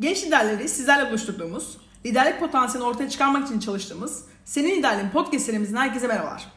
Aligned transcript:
Genç 0.00 0.24
liderleri 0.24 0.68
sizlerle 0.68 1.08
buluşturduğumuz, 1.08 1.76
liderlik 2.06 2.40
potansiyelini 2.40 2.90
ortaya 2.90 3.10
çıkarmak 3.10 3.46
için 3.46 3.60
çalıştığımız 3.60 4.24
Senin 4.44 4.78
Liderliğin 4.78 5.10
podcast 5.10 5.46
serimizden 5.46 5.76
herkese 5.76 6.06
merhabalar. 6.06 6.52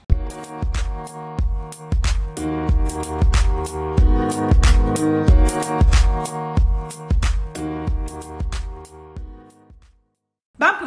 Ben 6.34 6.57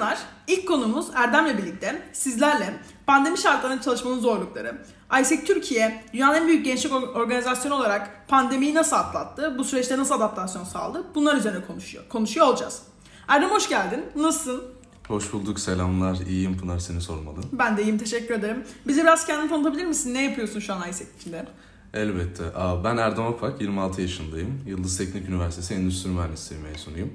Pınar. 0.00 0.18
İlk 0.46 0.68
konumuz 0.68 1.06
Erdem'le 1.14 1.58
birlikte 1.58 2.02
sizlerle 2.12 2.74
pandemi 3.06 3.38
şartlarında 3.38 3.82
çalışmanın 3.82 4.20
zorlukları, 4.20 4.82
ISEC 5.20 5.44
Türkiye 5.44 6.04
dünyanın 6.12 6.34
en 6.34 6.46
büyük 6.46 6.64
gençlik 6.64 6.92
organizasyonu 6.92 7.74
olarak 7.74 8.28
pandemiyi 8.28 8.74
nasıl 8.74 8.96
atlattı, 8.96 9.58
bu 9.58 9.64
süreçte 9.64 9.98
nasıl 9.98 10.14
adaptasyon 10.14 10.64
sağladı 10.64 11.04
bunlar 11.14 11.36
üzerine 11.36 11.66
konuşuyor, 11.66 12.04
konuşuyor 12.08 12.46
olacağız. 12.46 12.82
Erdem 13.28 13.50
hoş 13.50 13.68
geldin. 13.68 14.04
Nasılsın? 14.16 14.62
Hoş 15.08 15.32
bulduk, 15.32 15.60
selamlar. 15.60 16.16
İyiyim 16.16 16.58
Pınar, 16.58 16.78
seni 16.78 17.00
sormalı. 17.00 17.36
Ben 17.52 17.76
de 17.76 17.82
iyiyim, 17.82 17.98
teşekkür 17.98 18.34
ederim. 18.34 18.64
Bize 18.86 19.02
biraz 19.02 19.26
kendini 19.26 19.48
tanıtabilir 19.48 19.84
misin? 19.84 20.14
Ne 20.14 20.24
yapıyorsun 20.24 20.60
şu 20.60 20.74
an 20.74 20.90
ISEC 20.90 21.08
içinde? 21.20 21.46
Elbette. 21.94 22.44
Ben 22.84 22.96
Erdem 22.96 23.24
Apak, 23.24 23.60
26 23.60 24.02
yaşındayım. 24.02 24.60
Yıldız 24.66 24.98
Teknik 24.98 25.28
Üniversitesi 25.28 25.74
Endüstri 25.74 26.10
Mühendisliği 26.10 26.60
mezunuyum. 26.62 27.10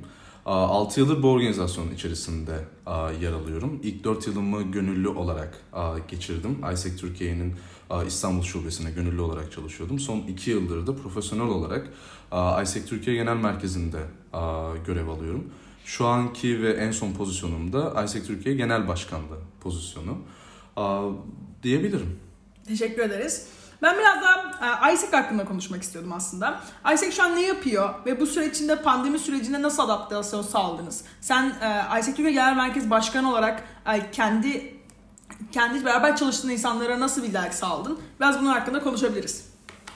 6 0.45 0.99
yıldır 0.99 1.23
bu 1.23 1.31
organizasyonun 1.31 1.91
içerisinde 1.91 2.51
yer 3.21 3.31
alıyorum. 3.31 3.79
İlk 3.83 4.03
4 4.03 4.27
yılımı 4.27 4.61
gönüllü 4.71 5.07
olarak 5.07 5.61
geçirdim. 6.07 6.57
ISEC 6.73 6.97
Türkiye'nin 6.97 7.53
İstanbul 8.07 8.43
Şubesi'ne 8.43 8.91
gönüllü 8.91 9.21
olarak 9.21 9.51
çalışıyordum. 9.51 9.99
Son 9.99 10.17
2 10.19 10.51
yıldır 10.51 10.87
da 10.87 10.95
profesyonel 10.95 11.47
olarak 11.47 11.89
ISEC 12.63 12.85
Türkiye 12.85 13.15
Genel 13.15 13.35
Merkezi'nde 13.35 13.99
görev 14.85 15.07
alıyorum. 15.07 15.43
Şu 15.85 16.05
anki 16.05 16.63
ve 16.63 16.73
en 16.73 16.91
son 16.91 17.13
pozisyonum 17.13 17.73
da 17.73 18.03
ISEC 18.03 18.27
Türkiye 18.27 18.55
Genel 18.55 18.87
Başkanlığı 18.87 19.39
pozisyonu 19.61 20.17
diyebilirim. 21.63 22.19
Teşekkür 22.67 23.01
ederiz. 23.01 23.47
Ben 23.85 23.97
biraz 23.97 24.21
daha 24.21 24.91
ISEC 24.91 25.17
hakkında 25.17 25.45
konuşmak 25.45 25.83
istiyordum 25.83 26.13
aslında. 26.13 26.61
ISEC 26.93 27.11
şu 27.11 27.23
an 27.23 27.35
ne 27.35 27.41
yapıyor 27.41 27.89
ve 28.05 28.19
bu 28.19 28.25
süreç 28.25 28.55
içinde 28.55 28.81
pandemi 28.81 29.19
sürecinde 29.19 29.61
nasıl 29.61 29.83
adaptasyon 29.83 30.41
sağladınız? 30.41 31.03
Sen 31.21 31.53
ISEC 31.99 32.15
Türkiye 32.15 32.31
Genel 32.31 32.55
Merkez 32.55 32.89
Başkanı 32.89 33.29
olarak 33.29 33.63
kendi 34.11 34.75
kendi 35.51 35.85
beraber 35.85 36.15
çalıştığın 36.15 36.49
insanlara 36.49 36.99
nasıl 36.99 37.23
bir 37.23 37.27
liderlik 37.27 37.53
sağladın? 37.53 37.99
Biraz 38.19 38.39
bunun 38.39 38.49
hakkında 38.49 38.83
konuşabiliriz. 38.83 39.45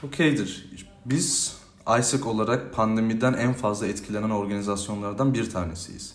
Okeydir. 0.03 0.69
Biz 1.05 1.57
ISEC 1.99 2.23
olarak 2.23 2.73
pandemiden 2.73 3.33
en 3.33 3.53
fazla 3.53 3.87
etkilenen 3.87 4.29
organizasyonlardan 4.29 5.33
bir 5.33 5.49
tanesiyiz. 5.49 6.13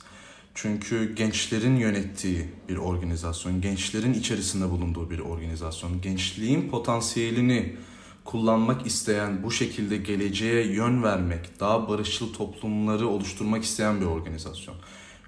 Çünkü 0.55 1.15
gençlerin 1.15 1.77
yönettiği 1.77 2.49
bir 2.69 2.77
organizasyon, 2.77 3.61
gençlerin 3.61 4.15
içerisinde 4.15 4.71
bulunduğu 4.71 5.11
bir 5.11 5.19
organizasyon, 5.19 6.01
gençliğin 6.01 6.69
potansiyelini 6.69 7.77
kullanmak 8.25 8.87
isteyen, 8.87 9.43
bu 9.43 9.51
şekilde 9.51 9.97
geleceğe 9.97 10.67
yön 10.67 11.03
vermek, 11.03 11.61
daha 11.61 11.89
barışçıl 11.89 12.33
toplumları 12.33 13.09
oluşturmak 13.09 13.65
isteyen 13.65 14.01
bir 14.01 14.07
organizasyon. 14.07 14.77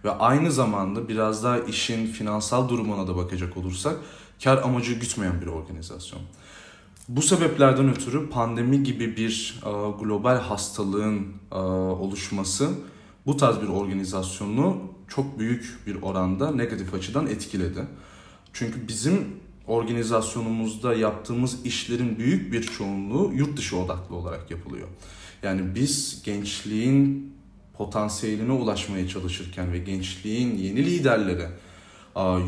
Ve 0.05 0.11
aynı 0.11 0.53
zamanda 0.53 1.09
biraz 1.09 1.45
daha 1.45 1.59
işin 1.59 2.07
finansal 2.07 2.69
durumuna 2.69 3.09
da 3.09 3.17
bakacak 3.17 3.57
olursak 3.57 3.97
kar 4.45 4.63
amacı 4.63 4.93
gütmeyen 4.93 5.41
bir 5.41 5.47
organizasyon. 5.47 6.23
Bu 7.09 7.23
sebeplerden 7.23 7.89
ötürü 7.89 8.31
pandemi 8.31 8.83
gibi 8.83 9.17
bir 9.17 9.61
global 10.01 10.41
hastalığın 10.41 11.27
oluşması 12.01 12.71
bu 13.27 13.37
tarz 13.37 13.63
bir 13.63 13.69
organizasyonu 13.69 14.83
çok 15.09 15.39
büyük 15.39 15.79
bir 15.87 16.03
oranda 16.03 16.51
negatif 16.51 16.95
açıdan 16.95 17.27
etkiledi. 17.27 17.85
Çünkü 18.53 18.89
bizim 18.89 19.27
organizasyonumuzda 19.67 20.95
yaptığımız 20.95 21.67
işlerin 21.67 22.19
büyük 22.19 22.53
bir 22.53 22.63
çoğunluğu 22.63 23.33
yurt 23.35 23.57
dışı 23.57 23.77
odaklı 23.77 24.17
olarak 24.17 24.51
yapılıyor. 24.51 24.89
Yani 25.43 25.75
biz 25.75 26.23
gençliğin 26.25 27.33
potansiyeline 27.75 28.53
ulaşmaya 28.53 29.09
çalışırken 29.09 29.73
ve 29.73 29.79
gençliğin 29.79 30.57
yeni 30.57 30.87
liderlere 30.87 31.51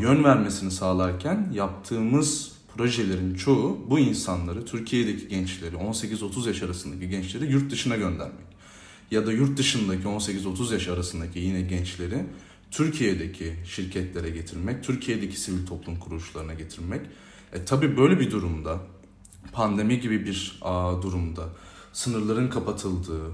yön 0.01 0.23
vermesini 0.23 0.71
sağlarken 0.71 1.51
yaptığımız 1.53 2.51
projelerin 2.77 3.35
çoğu 3.35 3.77
bu 3.89 3.99
insanları, 3.99 4.65
Türkiye'deki 4.65 5.27
gençleri, 5.27 5.75
18-30 5.75 6.47
yaş 6.47 6.63
arasındaki 6.63 7.09
gençleri 7.09 7.51
yurt 7.51 7.71
dışına 7.71 7.95
göndermek. 7.95 8.48
Ya 9.11 9.27
da 9.27 9.31
yurt 9.31 9.57
dışındaki 9.57 10.03
18-30 10.03 10.73
yaş 10.73 10.87
arasındaki 10.87 11.39
yine 11.39 11.61
gençleri 11.61 12.25
Türkiye'deki 12.71 13.53
şirketlere 13.65 14.29
getirmek, 14.29 14.83
Türkiye'deki 14.83 15.39
sivil 15.39 15.65
toplum 15.65 15.99
kuruluşlarına 15.99 16.53
getirmek. 16.53 17.01
E 17.53 17.65
tabi 17.65 17.97
böyle 17.97 18.19
bir 18.19 18.31
durumda, 18.31 18.79
pandemi 19.51 19.99
gibi 19.99 20.25
bir 20.25 20.59
a, 20.61 21.01
durumda, 21.01 21.49
sınırların 21.93 22.49
kapatıldığı, 22.49 23.31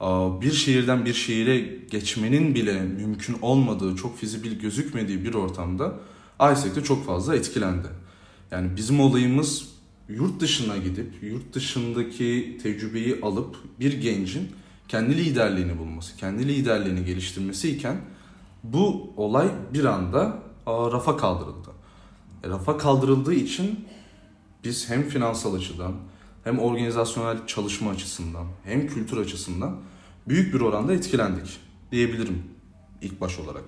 a, 0.00 0.40
bir 0.40 0.52
şehirden 0.52 1.04
bir 1.04 1.14
şehire 1.14 1.58
geçmenin 1.90 2.54
bile 2.54 2.80
mümkün 2.82 3.36
olmadığı, 3.42 3.96
çok 3.96 4.18
fizibil 4.18 4.60
gözükmediği 4.60 5.24
bir 5.24 5.34
ortamda 5.34 6.00
ISEC 6.52 6.74
de 6.74 6.84
çok 6.84 7.06
fazla 7.06 7.36
etkilendi. 7.36 7.88
Yani 8.50 8.76
bizim 8.76 9.00
olayımız 9.00 9.68
yurt 10.08 10.40
dışına 10.40 10.76
gidip, 10.76 11.22
yurt 11.22 11.52
dışındaki 11.52 12.58
tecrübeyi 12.62 13.20
alıp 13.22 13.56
bir 13.80 13.92
gencin 14.00 14.48
kendi 14.88 15.16
liderliğini 15.16 15.78
bulması, 15.78 16.16
kendi 16.16 16.48
liderliğini 16.48 17.04
geliştirmesi 17.04 17.70
iken 17.70 18.00
bu 18.62 19.12
olay 19.16 19.48
bir 19.74 19.84
anda 19.84 20.38
rafa 20.66 21.16
kaldırıldı. 21.16 21.70
E, 22.44 22.48
rafa 22.48 22.78
kaldırıldığı 22.78 23.34
için 23.34 23.86
biz 24.64 24.90
hem 24.90 25.02
finansal 25.02 25.54
açıdan 25.54 25.92
hem 26.44 26.58
organizasyonel 26.58 27.46
çalışma 27.46 27.90
açısından 27.90 28.46
hem 28.64 28.86
kültür 28.86 29.16
açısından 29.16 29.76
büyük 30.28 30.54
bir 30.54 30.60
oranda 30.60 30.94
etkilendik 30.94 31.60
diyebilirim 31.92 32.42
ilk 33.02 33.20
baş 33.20 33.38
olarak. 33.38 33.64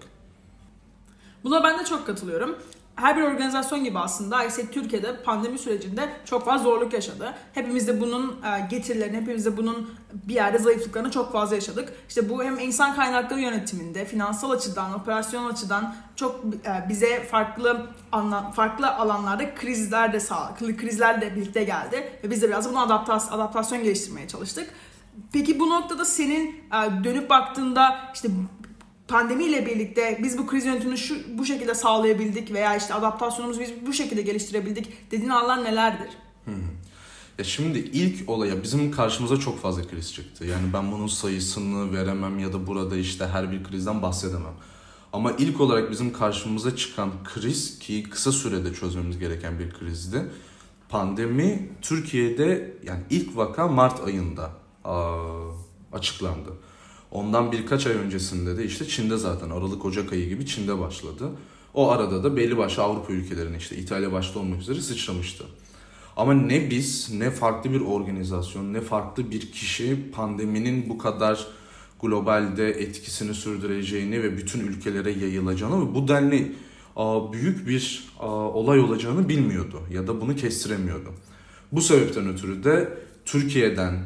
Buna 1.44 1.64
ben 1.64 1.78
de 1.78 1.84
çok 1.84 2.06
katılıyorum 2.06 2.56
her 3.00 3.16
bir 3.16 3.22
organizasyon 3.22 3.84
gibi 3.84 3.98
aslında 3.98 4.44
ISEC 4.44 4.70
Türkiye'de 4.70 5.22
pandemi 5.22 5.58
sürecinde 5.58 6.08
çok 6.24 6.44
fazla 6.44 6.64
zorluk 6.64 6.92
yaşadı. 6.92 7.34
Hepimiz 7.52 7.88
de 7.88 8.00
bunun 8.00 8.28
e, 8.28 8.66
getirilerini, 8.70 9.16
hepimiz 9.16 9.46
de 9.46 9.56
bunun 9.56 9.90
bir 10.12 10.34
yerde 10.34 10.58
zayıflıklarını 10.58 11.10
çok 11.10 11.32
fazla 11.32 11.54
yaşadık. 11.54 11.92
İşte 12.08 12.28
bu 12.28 12.44
hem 12.44 12.58
insan 12.58 12.94
kaynakları 12.94 13.40
yönetiminde, 13.40 14.04
finansal 14.04 14.50
açıdan, 14.50 14.94
operasyon 14.94 15.50
açıdan 15.50 15.94
çok 16.16 16.44
e, 16.44 16.88
bize 16.88 17.24
farklı 17.24 17.86
anlam, 18.12 18.52
farklı 18.52 18.90
alanlarda 18.90 19.54
krizler 19.54 20.12
de 20.12 20.20
sağladı, 20.20 20.76
krizler 20.76 21.20
de 21.20 21.36
birlikte 21.36 21.64
geldi 21.64 22.12
ve 22.24 22.30
biz 22.30 22.42
de 22.42 22.48
biraz 22.48 22.70
bunu 22.70 22.80
adaptasyon, 22.80 23.38
adaptasyon 23.38 23.82
geliştirmeye 23.82 24.28
çalıştık. 24.28 24.70
Peki 25.32 25.60
bu 25.60 25.70
noktada 25.70 26.04
senin 26.04 26.46
e, 26.48 27.04
dönüp 27.04 27.30
baktığında 27.30 27.98
işte 28.14 28.28
pandemiyle 29.08 29.66
birlikte 29.66 30.18
biz 30.22 30.38
bu 30.38 30.46
kriz 30.46 30.64
yönetimini 30.64 30.98
şu 30.98 31.38
bu 31.38 31.44
şekilde 31.44 31.74
sağlayabildik 31.74 32.52
veya 32.52 32.76
işte 32.76 32.94
adaptasyonumuzu 32.94 33.60
biz 33.60 33.70
bu 33.86 33.92
şekilde 33.92 34.22
geliştirebildik 34.22 35.10
dediğin 35.10 35.30
alanlar 35.30 35.64
nelerdir? 35.64 36.08
Ya 37.38 37.44
şimdi 37.44 37.78
ilk 37.78 38.28
olaya 38.28 38.62
bizim 38.62 38.90
karşımıza 38.90 39.36
çok 39.36 39.60
fazla 39.60 39.82
kriz 39.88 40.12
çıktı. 40.12 40.44
Yani 40.44 40.72
ben 40.72 40.92
bunun 40.92 41.06
sayısını 41.06 41.92
veremem 41.92 42.38
ya 42.38 42.52
da 42.52 42.66
burada 42.66 42.96
işte 42.96 43.26
her 43.26 43.52
bir 43.52 43.64
krizden 43.64 44.02
bahsedemem. 44.02 44.54
Ama 45.12 45.32
ilk 45.32 45.60
olarak 45.60 45.90
bizim 45.90 46.12
karşımıza 46.12 46.76
çıkan 46.76 47.10
kriz 47.24 47.78
ki 47.78 48.02
kısa 48.10 48.32
sürede 48.32 48.74
çözmemiz 48.74 49.18
gereken 49.18 49.58
bir 49.58 49.70
krizdi. 49.70 50.30
Pandemi 50.88 51.68
Türkiye'de 51.82 52.76
yani 52.84 53.02
ilk 53.10 53.36
vaka 53.36 53.68
Mart 53.68 54.00
ayında 54.06 54.50
açıklandı. 55.92 56.50
Ondan 57.10 57.52
birkaç 57.52 57.86
ay 57.86 57.92
öncesinde 57.92 58.56
de 58.56 58.64
işte 58.64 58.88
Çin'de 58.88 59.16
zaten 59.16 59.50
Aralık 59.50 59.84
Ocak 59.84 60.12
ayı 60.12 60.28
gibi 60.28 60.46
Çin'de 60.46 60.78
başladı. 60.78 61.30
O 61.74 61.90
arada 61.90 62.24
da 62.24 62.36
belli 62.36 62.56
başlı 62.56 62.82
Avrupa 62.82 63.12
ülkelerine 63.12 63.56
işte 63.56 63.76
İtalya 63.76 64.12
başta 64.12 64.38
olmak 64.38 64.60
üzere 64.60 64.80
sıçramıştı. 64.80 65.44
Ama 66.16 66.34
ne 66.34 66.70
biz 66.70 67.10
ne 67.12 67.30
farklı 67.30 67.72
bir 67.72 67.80
organizasyon 67.80 68.72
ne 68.74 68.80
farklı 68.80 69.30
bir 69.30 69.52
kişi 69.52 70.10
pandeminin 70.12 70.88
bu 70.88 70.98
kadar 70.98 71.46
globalde 72.02 72.70
etkisini 72.70 73.34
sürdüreceğini 73.34 74.22
ve 74.22 74.36
bütün 74.36 74.60
ülkelere 74.60 75.10
yayılacağını 75.10 75.90
ve 75.90 75.94
bu 75.94 76.08
denli 76.08 76.52
büyük 77.32 77.68
bir 77.68 78.08
olay 78.52 78.80
olacağını 78.80 79.28
bilmiyordu 79.28 79.82
ya 79.92 80.06
da 80.06 80.20
bunu 80.20 80.36
kestiremiyordu. 80.36 81.08
Bu 81.72 81.80
sebepten 81.80 82.28
ötürü 82.28 82.64
de 82.64 82.98
Türkiye'den 83.24 84.04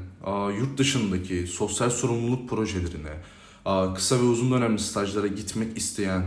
yurt 0.58 0.78
dışındaki 0.78 1.46
sosyal 1.46 1.90
sorumluluk 1.90 2.48
projelerine, 2.48 3.12
kısa 3.94 4.18
ve 4.18 4.22
uzun 4.22 4.50
dönemli 4.50 4.78
stajlara 4.78 5.26
gitmek 5.26 5.78
isteyen 5.78 6.24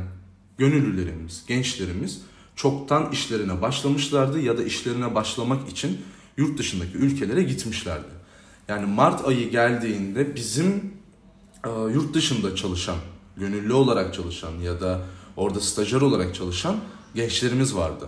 gönüllülerimiz, 0.58 1.44
gençlerimiz 1.48 2.22
çoktan 2.56 3.12
işlerine 3.12 3.62
başlamışlardı 3.62 4.40
ya 4.40 4.58
da 4.58 4.64
işlerine 4.64 5.16
başlamak 5.16 5.70
için 5.70 5.98
yurt 6.38 6.58
dışındaki 6.58 6.98
ülkelere 6.98 7.44
gitmişlerdi. 7.44 8.16
Yani 8.68 8.86
Mart 8.86 9.28
ayı 9.28 9.52
geldiğinde 9.52 10.36
bizim 10.36 10.94
yurt 11.94 12.14
dışında 12.14 12.56
çalışan 12.56 12.98
gönüllü 13.38 13.74
olarak 13.74 14.14
çalışan 14.14 14.52
ya 14.52 14.82
da 14.82 15.02
orada 15.38 15.60
stajyer 15.60 16.02
olarak 16.02 16.36
çalışan 16.36 16.76
gençlerimiz 17.16 17.76
vardı. 17.76 18.08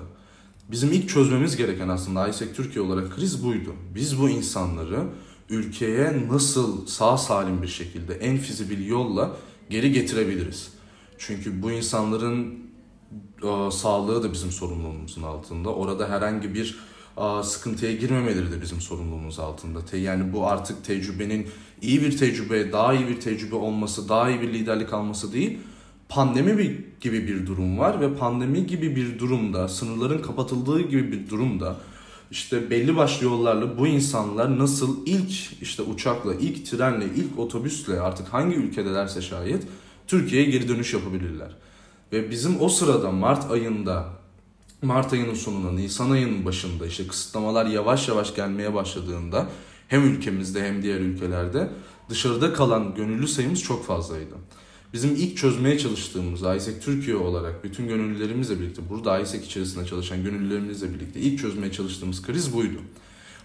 Bizim 0.72 0.92
ilk 0.92 1.10
çözmemiz 1.10 1.56
gereken 1.56 1.88
aslında 1.88 2.28
ISEC 2.28 2.54
Türkiye 2.54 2.86
olarak 2.86 3.16
kriz 3.16 3.44
buydu. 3.44 3.74
Biz 3.96 4.22
bu 4.22 4.30
insanları 4.30 5.04
ülkeye 5.50 6.28
nasıl 6.32 6.88
sağ 6.88 7.18
salim 7.18 7.62
bir 7.62 7.68
şekilde 7.68 8.14
en 8.14 8.38
fizibil 8.38 8.88
yolla 8.88 9.38
geri 9.70 9.92
getirebiliriz? 9.92 10.72
Çünkü 11.18 11.62
bu 11.62 11.72
insanların 11.72 12.60
e, 13.44 13.72
sağlığı 13.72 14.24
da 14.24 14.34
bizim 14.34 14.52
sorumluluğumuzun 14.52 15.24
altında. 15.24 15.70
Orada 15.70 16.10
herhangi 16.10 16.54
bir 16.54 16.80
e, 17.18 17.44
sıkıntıya 17.44 17.94
girmemeleri 17.94 18.52
de 18.52 18.62
bizim 18.62 18.82
sorumluluğumuz 18.82 19.40
altında. 19.40 19.86
Te, 19.86 19.98
yani 19.98 20.34
bu 20.34 20.48
artık 20.48 20.86
tecrübenin 20.86 21.48
iyi 21.82 22.02
bir 22.02 22.18
tecrübe, 22.18 22.72
daha 22.72 22.94
iyi 22.94 23.08
bir 23.08 23.20
tecrübe 23.20 23.56
olması, 23.56 24.10
daha 24.10 24.30
iyi 24.30 24.42
bir 24.42 24.54
liderlik 24.54 24.94
alması 24.94 25.34
değil. 25.34 25.60
Pandemi 26.10 26.86
gibi 27.02 27.28
bir 27.28 27.46
durum 27.46 27.80
var 27.80 28.02
ve 28.02 28.16
pandemi 28.16 28.68
gibi 28.68 28.96
bir 28.96 29.20
durumda, 29.20 29.68
sınırların 29.68 30.22
kapatıldığı 30.22 30.82
gibi 30.82 31.12
bir 31.12 31.30
durumda 31.30 31.78
işte 32.32 32.70
belli 32.70 32.96
başlı 32.96 33.26
yollarla 33.26 33.78
bu 33.78 33.88
insanlar 33.88 34.60
nasıl 34.60 35.06
ilk 35.06 35.62
işte 35.62 35.82
uçakla, 35.84 36.36
ilk 36.36 36.66
trenle, 36.66 37.06
ilk 37.16 37.40
otobüsle 37.40 38.00
artık 38.00 38.28
hangi 38.28 38.56
ülkedelerse 38.56 39.22
şayet 39.22 39.64
Türkiye'ye 40.08 40.50
geri 40.50 40.68
dönüş 40.68 40.94
yapabilirler. 40.94 41.56
Ve 42.12 42.32
bizim 42.32 42.62
o 42.62 42.70
sırada 42.70 43.12
Mart 43.12 43.52
ayında, 43.52 44.06
Mart 44.82 45.14
ayının 45.14 45.34
sonunda, 45.34 45.72
Nisan 45.72 46.12
ayının 46.12 46.46
başında 46.46 46.86
işte 46.86 47.08
kısıtlamalar 47.08 47.66
yavaş 47.66 48.08
yavaş 48.08 48.36
gelmeye 48.36 48.74
başladığında 48.74 49.48
hem 49.88 50.04
ülkemizde 50.04 50.68
hem 50.68 50.84
diğer 50.84 51.00
ülkelerde 51.00 51.70
dışarıda 52.10 52.54
kalan 52.54 52.96
gönüllü 52.96 53.28
sayımız 53.28 53.64
çok 53.64 53.86
fazlaydı. 53.86 54.36
Bizim 54.94 55.16
ilk 55.16 55.38
çözmeye 55.38 55.80
çalıştığımız 55.80 56.42
ISEC 56.42 56.80
Türkiye 56.80 57.16
olarak 57.16 57.64
bütün 57.64 57.88
gönüllülerimizle 57.88 58.60
birlikte 58.60 58.82
burada 58.90 59.20
ISEC 59.20 59.46
içerisinde 59.46 59.86
çalışan 59.86 60.24
gönüllülerimizle 60.24 60.94
birlikte 60.94 61.20
ilk 61.20 61.40
çözmeye 61.40 61.72
çalıştığımız 61.72 62.22
kriz 62.22 62.54
buydu. 62.54 62.78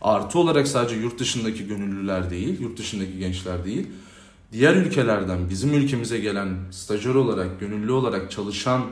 Artı 0.01 0.39
olarak 0.39 0.69
sadece 0.69 0.97
yurt 0.97 1.19
dışındaki 1.19 1.67
gönüllüler 1.67 2.31
değil, 2.31 2.61
yurt 2.61 2.79
dışındaki 2.79 3.19
gençler 3.19 3.65
değil, 3.65 3.87
diğer 4.53 4.77
ülkelerden 4.77 5.51
bizim 5.51 5.75
ülkemize 5.75 6.19
gelen 6.19 6.57
stajyer 6.71 7.15
olarak, 7.15 7.61
gönüllü 7.61 7.93
olarak 7.93 8.31
çalışan 8.31 8.83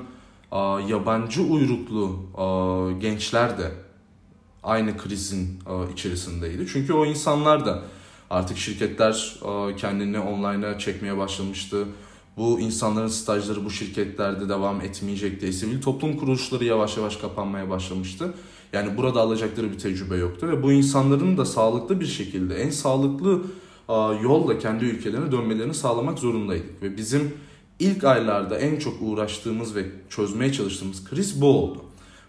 a, 0.51 0.81
yabancı 0.89 1.43
uyruklu 1.43 2.21
a, 2.37 3.01
gençler 3.01 3.59
de 3.59 3.73
aynı 4.63 4.97
krizin 4.97 5.59
a, 5.67 5.93
içerisindeydi. 5.93 6.67
Çünkü 6.73 6.93
o 6.93 7.07
insanlar 7.07 7.67
da 7.67 7.83
artık 8.31 8.59
şirketler 8.59 9.35
kendini 9.77 10.19
online'a 10.19 10.79
çekmeye 10.79 11.17
başlamıştı 11.17 11.87
bu 12.41 12.61
insanların 12.61 13.09
stajları 13.09 13.65
bu 13.65 13.71
şirketlerde 13.71 14.49
devam 14.49 14.81
etmeyecekti. 14.81 15.53
Sivil 15.53 15.83
toplum 15.83 16.17
kuruluşları 16.17 16.65
yavaş 16.65 16.97
yavaş 16.97 17.17
kapanmaya 17.17 17.71
başlamıştı. 17.71 18.35
Yani 18.73 18.97
burada 18.97 19.21
alacakları 19.21 19.73
bir 19.73 19.79
tecrübe 19.79 20.17
yoktu 20.17 20.49
ve 20.49 20.63
bu 20.63 20.73
insanların 20.73 21.39
da 21.39 21.45
sağlıklı 21.45 22.01
bir 22.01 22.07
şekilde 22.07 22.55
en 22.55 22.71
sağlıklı 22.71 23.43
yolla 24.23 24.59
kendi 24.59 24.85
ülkelerine 24.85 25.33
dönmelerini 25.33 25.75
sağlamak 25.75 26.19
zorundaydık. 26.19 26.83
Ve 26.83 26.97
bizim 26.97 27.33
ilk 27.79 28.05
aylarda 28.05 28.59
en 28.59 28.79
çok 28.79 28.95
uğraştığımız 29.01 29.75
ve 29.75 29.87
çözmeye 30.11 30.53
çalıştığımız 30.53 31.05
kriz 31.05 31.41
bu 31.41 31.47
oldu. 31.47 31.79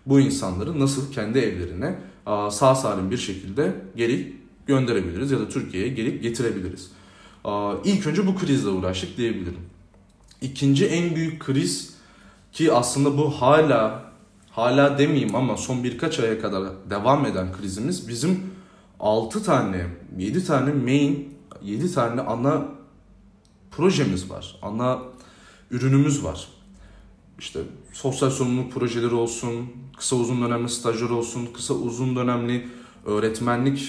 Bu 0.06 0.20
insanları 0.20 0.80
nasıl 0.80 1.12
kendi 1.12 1.40
evlerine 1.40 2.00
sağ 2.52 2.76
salim 2.76 3.12
bir 3.12 3.18
şekilde 3.18 3.76
geri 3.96 4.34
gönderebiliriz 4.66 5.32
ya 5.32 5.40
da 5.40 5.50
Türkiye'ye 5.50 5.90
geri 5.90 6.22
getirebiliriz. 6.22 6.92
İlk 7.86 8.08
önce 8.08 8.28
bu 8.28 8.36
krizle 8.36 8.70
uğraştık 8.70 9.18
diyebilirim. 9.18 9.71
İkinci 10.42 10.86
en 10.86 11.16
büyük 11.16 11.42
kriz 11.42 11.94
ki 12.52 12.74
aslında 12.74 13.18
bu 13.18 13.30
hala 13.30 14.12
hala 14.52 14.98
demeyeyim 14.98 15.36
ama 15.36 15.58
son 15.58 15.84
birkaç 15.84 16.20
aya 16.20 16.42
kadar 16.42 16.64
devam 16.90 17.26
eden 17.26 17.54
krizimiz 17.54 18.08
bizim 18.08 18.44
6 19.00 19.44
tane 19.44 19.88
7 20.18 20.46
tane 20.46 20.74
main 20.74 21.38
7 21.64 21.94
tane 21.94 22.22
ana 22.22 22.66
projemiz 23.72 24.30
var. 24.30 24.56
Ana 24.62 25.00
ürünümüz 25.72 26.24
var. 26.24 26.48
İşte 27.40 27.60
sosyal 27.94 28.30
sorumluluk 28.30 28.72
projeleri 28.72 29.14
olsun, 29.14 29.66
kısa 29.98 30.16
uzun 30.16 30.42
dönemli 30.42 30.70
stajyer 30.70 31.10
olsun, 31.10 31.50
kısa 31.54 31.74
uzun 31.74 32.16
dönemli 32.16 32.68
öğretmenlik 33.06 33.80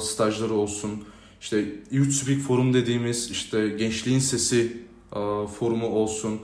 stajları 0.00 0.54
olsun. 0.54 1.04
İşte 1.40 1.64
Youth 1.90 2.10
Speak 2.10 2.38
Forum 2.40 2.74
dediğimiz 2.74 3.30
işte 3.30 3.68
gençliğin 3.68 4.18
sesi 4.18 4.89
forumu 5.58 5.86
olsun. 5.86 6.40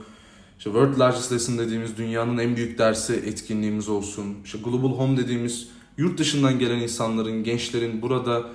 İşte 0.57 0.69
World 0.69 0.99
Largest 0.99 1.31
Lesson 1.31 1.57
dediğimiz 1.57 1.97
dünyanın 1.97 2.37
en 2.37 2.55
büyük 2.55 2.77
dersi 2.77 3.13
etkinliğimiz 3.13 3.89
olsun. 3.89 4.35
İşte 4.45 4.57
Global 4.63 4.97
Home 4.97 5.17
dediğimiz 5.17 5.67
yurt 5.97 6.19
dışından 6.19 6.59
gelen 6.59 6.79
insanların, 6.79 7.43
gençlerin 7.43 8.01
burada 8.01 8.45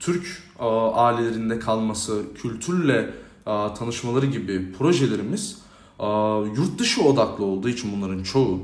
Türk 0.00 0.42
ailelerinde 0.94 1.58
kalması, 1.58 2.22
kültürle 2.34 3.14
tanışmaları 3.44 4.26
gibi 4.26 4.72
projelerimiz 4.72 5.58
yurt 6.56 6.78
dışı 6.78 7.02
odaklı 7.02 7.44
olduğu 7.44 7.68
için 7.68 7.92
bunların 7.96 8.22
çoğu 8.22 8.60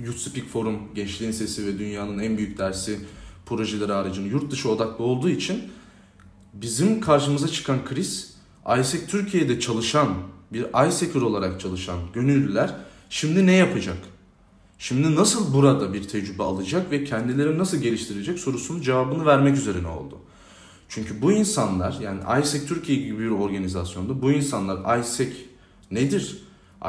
Youth 0.00 0.18
Speak 0.18 0.46
Forum, 0.46 0.78
Gençliğin 0.94 1.32
Sesi 1.32 1.66
ve 1.66 1.78
Dünyanın 1.78 2.18
En 2.18 2.38
Büyük 2.38 2.58
Dersi 2.58 2.98
projeleri 3.46 3.92
haricinde 3.92 4.28
yurt 4.28 4.50
dışı 4.50 4.70
odaklı 4.70 5.04
olduğu 5.04 5.28
için 5.28 5.62
bizim 6.52 7.00
karşımıza 7.00 7.48
çıkan 7.48 7.84
kriz 7.84 8.37
ISEC 8.76 9.06
Türkiye'de 9.06 9.60
çalışan 9.60 10.08
bir 10.52 10.88
ISEC'ır 10.88 11.22
olarak 11.22 11.60
çalışan 11.60 11.98
gönüllüler 12.12 12.74
şimdi 13.10 13.46
ne 13.46 13.52
yapacak? 13.52 13.96
Şimdi 14.78 15.14
nasıl 15.14 15.54
burada 15.54 15.92
bir 15.92 16.08
tecrübe 16.08 16.42
alacak 16.42 16.90
ve 16.90 17.04
kendilerini 17.04 17.58
nasıl 17.58 17.76
geliştirecek 17.76 18.38
sorusunun 18.38 18.82
cevabını 18.82 19.26
vermek 19.26 19.56
üzerine 19.56 19.88
oldu. 19.88 20.18
Çünkü 20.88 21.22
bu 21.22 21.32
insanlar 21.32 21.96
yani 22.00 22.42
ISEC 22.42 22.66
Türkiye 22.66 22.98
gibi 22.98 23.18
bir 23.18 23.30
organizasyonda 23.30 24.22
bu 24.22 24.32
insanlar 24.32 25.00
ISEC 25.00 25.32
nedir? 25.90 26.42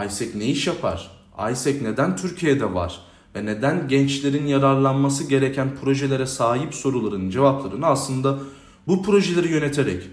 ISEC 0.06 0.40
ne 0.40 0.46
iş 0.46 0.68
yapar? 0.68 1.12
ISEC 1.52 1.84
neden 1.84 2.18
Türkiye'de 2.18 2.74
var? 2.74 3.02
Ve 3.36 3.46
neden 3.46 3.88
gençlerin 3.88 4.48
yararlanması 4.48 5.24
gereken 5.24 5.76
projelere 5.82 6.26
sahip 6.26 6.76
soruların 6.76 7.30
cevaplarını 7.30 7.86
aslında 7.86 8.40
bu 8.88 9.04
projeleri 9.04 9.48
yöneterek, 9.52 10.04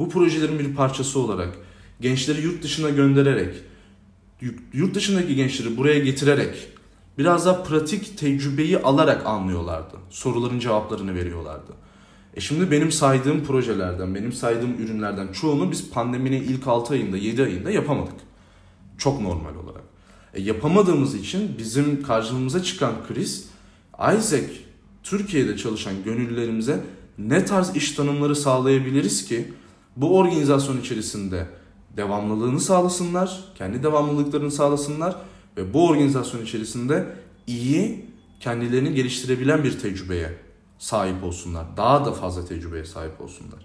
bu 0.00 0.08
projelerin 0.08 0.58
bir 0.58 0.74
parçası 0.74 1.18
olarak, 1.18 1.58
gençleri 2.00 2.42
yurt 2.42 2.62
dışına 2.62 2.90
göndererek, 2.90 3.54
yurt 4.72 4.94
dışındaki 4.94 5.36
gençleri 5.36 5.76
buraya 5.76 5.98
getirerek 5.98 6.68
biraz 7.18 7.46
daha 7.46 7.62
pratik 7.62 8.18
tecrübeyi 8.18 8.78
alarak 8.78 9.26
anlıyorlardı. 9.26 9.96
Soruların 10.10 10.58
cevaplarını 10.58 11.14
veriyorlardı. 11.14 11.72
E 12.34 12.40
şimdi 12.40 12.70
benim 12.70 12.92
saydığım 12.92 13.44
projelerden, 13.44 14.14
benim 14.14 14.32
saydığım 14.32 14.74
ürünlerden 14.74 15.32
çoğunu 15.32 15.70
biz 15.70 15.90
pandeminin 15.90 16.42
ilk 16.42 16.66
6 16.66 16.94
ayında, 16.94 17.16
7 17.16 17.42
ayında 17.42 17.70
yapamadık. 17.70 18.14
Çok 18.98 19.20
normal 19.20 19.54
olarak. 19.54 19.82
E 20.34 20.42
yapamadığımız 20.42 21.14
için 21.14 21.58
bizim 21.58 22.02
karşımıza 22.02 22.62
çıkan 22.62 22.92
kriz 23.08 23.48
Isaac 23.98 24.50
Türkiye'de 25.02 25.56
çalışan 25.56 25.94
gönüllülerimize 26.04 26.84
ne 27.18 27.44
tarz 27.44 27.76
iş 27.76 27.92
tanımları 27.92 28.36
sağlayabiliriz 28.36 29.24
ki 29.24 29.52
bu 30.00 30.18
organizasyon 30.18 30.80
içerisinde 30.80 31.46
devamlılığını 31.96 32.60
sağlasınlar, 32.60 33.44
kendi 33.54 33.82
devamlılıklarını 33.82 34.50
sağlasınlar 34.50 35.16
ve 35.56 35.74
bu 35.74 35.88
organizasyon 35.88 36.42
içerisinde 36.42 37.06
iyi 37.46 38.06
kendilerini 38.40 38.94
geliştirebilen 38.94 39.64
bir 39.64 39.78
tecrübeye 39.78 40.34
sahip 40.78 41.24
olsunlar. 41.24 41.66
Daha 41.76 42.04
da 42.04 42.12
fazla 42.12 42.46
tecrübeye 42.46 42.84
sahip 42.84 43.20
olsunlar. 43.20 43.60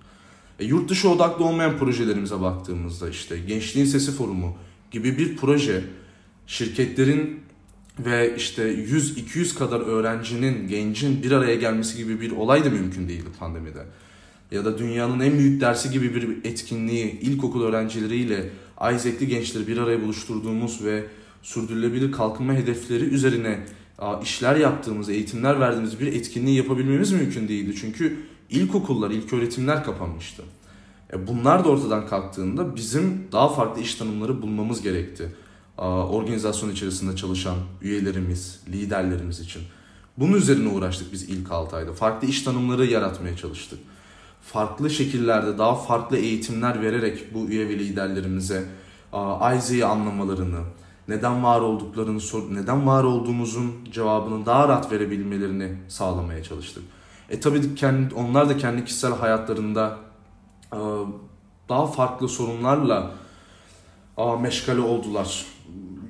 E, 0.60 0.66
yurt 0.66 0.90
dışı 0.90 1.10
odaklı 1.10 1.46
olmayan 1.46 1.78
projelerimize 1.78 2.42
baktığımızda 2.42 3.10
işte 3.10 3.38
Gençliğin 3.40 3.86
Sesi 3.86 4.12
Forumu 4.12 4.58
gibi 4.92 5.18
bir 5.18 5.38
proje 5.38 5.84
şirketlerin 6.48 7.40
ve 8.00 8.36
işte 8.36 8.74
100-200 8.74 9.58
kadar 9.58 9.80
öğrencinin, 9.80 10.68
gencin 10.68 11.24
bir 11.24 11.32
araya 11.32 11.56
gelmesi 11.56 11.98
gibi 11.98 12.22
bir 12.22 12.32
olay 12.32 12.66
da 12.66 12.70
mümkün 12.70 13.10
değildi 13.10 13.30
pandemide 13.40 13.86
ya 14.52 14.66
da 14.66 14.78
dünyanın 14.78 15.20
en 15.20 15.38
büyük 15.38 15.62
dersi 15.62 15.92
gibi 15.92 16.16
bir 16.16 16.50
etkinliği 16.50 17.20
ilkokul 17.20 17.64
öğrencileriyle 17.64 18.50
Isaac'li 18.78 19.28
gençleri 19.28 19.68
bir 19.68 19.78
araya 19.78 20.02
buluşturduğumuz 20.02 20.84
ve 20.84 21.04
sürdürülebilir 21.42 22.12
kalkınma 22.12 22.54
hedefleri 22.54 23.04
üzerine 23.04 23.60
işler 24.24 24.56
yaptığımız, 24.56 25.10
eğitimler 25.10 25.60
verdiğimiz 25.60 26.00
bir 26.00 26.08
etkinliği 26.08 26.58
yapabilmemiz 26.58 27.12
mümkün 27.12 27.48
değildi. 27.48 27.76
Çünkü 27.82 28.18
ilkokullar, 28.50 29.12
ilk 29.12 29.34
öğretimler 29.34 29.84
kapanmıştı. 29.84 30.44
E, 31.14 31.28
bunlar 31.28 31.66
da 31.66 31.70
ortadan 31.70 32.08
kalktığında 32.08 32.76
bizim 32.76 33.28
daha 33.32 33.50
farklı 33.50 33.82
iş 33.82 33.96
tanımları 33.96 34.42
bulmamız 34.42 34.82
gerekti. 34.82 35.36
Organizasyon 35.78 36.70
içerisinde 36.70 37.16
çalışan 37.16 37.58
üyelerimiz, 37.82 38.60
liderlerimiz 38.68 39.40
için. 39.40 39.62
Bunun 40.18 40.34
üzerine 40.34 40.70
uğraştık 40.70 41.14
biz 41.14 41.24
ilk 41.24 41.52
6 41.52 41.76
ayda. 41.76 41.94
Farklı 41.94 42.28
iş 42.28 42.42
tanımları 42.42 42.86
yaratmaya 42.86 43.38
çalıştık 43.38 43.80
farklı 44.46 44.90
şekillerde 44.90 45.58
daha 45.58 45.76
farklı 45.76 46.18
eğitimler 46.18 46.82
vererek 46.82 47.34
bu 47.34 47.46
üye 47.50 47.70
ve 47.70 47.80
liderlerimize 47.80 48.66
Isaac'i 49.56 49.86
anlamalarını, 49.86 50.60
neden 51.08 51.44
var 51.44 51.62
olduklarını, 51.62 52.20
neden 52.52 52.88
var 52.88 53.04
olduğumuzun 53.04 53.72
cevabını 53.92 54.46
daha 54.46 54.68
rahat 54.68 54.92
verebilmelerini 54.92 55.76
sağlamaya 55.88 56.44
çalıştık. 56.44 56.84
E 57.30 57.40
tabii 57.40 57.76
kendi, 57.76 58.16
onlar 58.16 58.50
da 58.50 58.58
kendi 58.58 58.86
kişisel 58.86 59.14
hayatlarında 59.14 59.98
daha 61.70 61.88
farklı 61.88 62.30
sorunlarla 62.30 63.12
meşgale 64.42 64.82
oldular. 64.82 65.46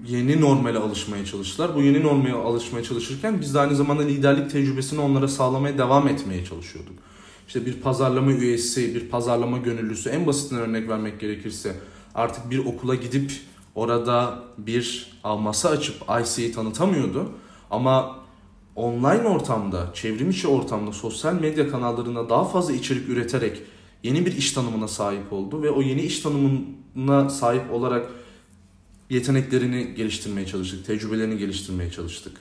Yeni 0.08 0.42
normale 0.42 0.80
alışmaya 0.80 1.26
çalıştılar. 1.26 1.76
Bu 1.76 1.82
yeni 1.82 2.04
normale 2.04 2.34
alışmaya 2.34 2.84
çalışırken 2.84 3.42
biz 3.42 3.54
de 3.54 3.60
aynı 3.60 3.76
zamanda 3.76 4.04
liderlik 4.04 4.52
tecrübesini 4.52 5.02
onlara 5.02 5.28
sağlamaya 5.28 5.78
devam 5.78 6.08
etmeye 6.08 6.46
çalışıyorduk. 6.46 6.94
İşte 7.48 7.66
bir 7.66 7.82
pazarlama 7.82 8.32
üyesi, 8.32 8.96
bir 8.96 9.10
pazarlama 9.10 9.58
gönüllüsü 9.58 10.10
en 10.10 10.28
basitinden 10.28 10.62
örnek 10.62 10.90
vermek 10.90 11.20
gerekirse 11.20 11.76
artık 12.16 12.52
bir 12.52 12.66
okula 12.66 12.96
gidip 12.96 13.32
orada 13.76 14.44
bir 14.58 15.12
masa 15.24 15.70
açıp 15.70 15.96
IC'yi 16.22 16.52
tanıtamıyordu. 16.52 17.32
Ama 17.72 18.20
online 18.76 19.28
ortamda, 19.28 19.92
çevrim 19.94 20.30
içi 20.30 20.48
ortamda, 20.48 20.92
sosyal 20.92 21.34
medya 21.34 21.70
kanallarında 21.70 22.30
daha 22.30 22.46
fazla 22.46 22.74
içerik 22.74 23.10
üreterek 23.10 23.62
yeni 24.04 24.26
bir 24.26 24.38
iş 24.38 24.52
tanımına 24.52 24.88
sahip 24.88 25.34
oldu 25.34 25.64
ve 25.64 25.70
o 25.70 25.82
yeni 25.82 26.02
iş 26.02 26.20
tanımına 26.20 27.30
sahip 27.30 27.72
olarak 27.74 28.10
yeteneklerini 29.10 29.96
geliştirmeye 29.96 30.48
çalıştık, 30.48 30.86
tecrübelerini 30.86 31.38
geliştirmeye 31.38 31.92
çalıştık. 31.92 32.38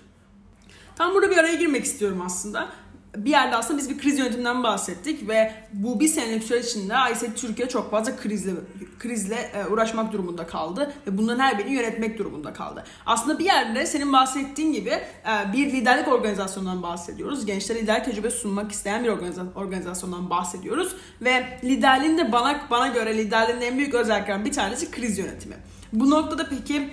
Tam 0.96 1.14
burada 1.14 1.30
bir 1.30 1.36
araya 1.36 1.54
girmek 1.54 1.84
istiyorum 1.84 2.20
aslında 2.24 2.72
bir 3.16 3.30
yerde 3.30 3.56
aslında 3.56 3.78
biz 3.78 3.90
bir 3.90 3.98
kriz 3.98 4.18
yönetiminden 4.18 4.62
bahsettik 4.62 5.28
ve 5.28 5.52
bu 5.72 6.00
bir 6.00 6.08
senelik 6.08 6.42
süreç 6.42 6.66
içinde 6.66 6.94
ISET 7.12 7.36
Türkiye 7.36 7.68
çok 7.68 7.90
fazla 7.90 8.16
krizle 8.16 8.50
krizle 8.98 9.34
e, 9.34 9.66
uğraşmak 9.66 10.12
durumunda 10.12 10.46
kaldı 10.46 10.92
ve 11.06 11.18
bunların 11.18 11.42
her 11.42 11.58
birini 11.58 11.72
yönetmek 11.72 12.18
durumunda 12.18 12.52
kaldı. 12.52 12.84
Aslında 13.06 13.38
bir 13.38 13.44
yerde 13.44 13.86
senin 13.86 14.12
bahsettiğin 14.12 14.72
gibi 14.72 14.90
e, 14.90 15.52
bir 15.52 15.72
liderlik 15.72 16.08
organizasyonundan 16.08 16.82
bahsediyoruz. 16.82 17.46
Gençlere 17.46 17.78
lider 17.78 18.04
tecrübe 18.04 18.30
sunmak 18.30 18.72
isteyen 18.72 19.04
bir 19.04 19.08
organizasyondan 19.54 20.30
bahsediyoruz 20.30 20.96
ve 21.20 21.58
liderliğin 21.64 22.18
de 22.18 22.32
bana 22.32 22.60
bana 22.70 22.88
göre 22.88 23.18
liderliğin 23.18 23.60
en 23.60 23.78
büyük 23.78 23.94
özelliklerinden 23.94 24.44
bir 24.44 24.52
tanesi 24.52 24.90
kriz 24.90 25.18
yönetimi. 25.18 25.54
Bu 25.94 26.10
noktada 26.10 26.48
peki 26.48 26.90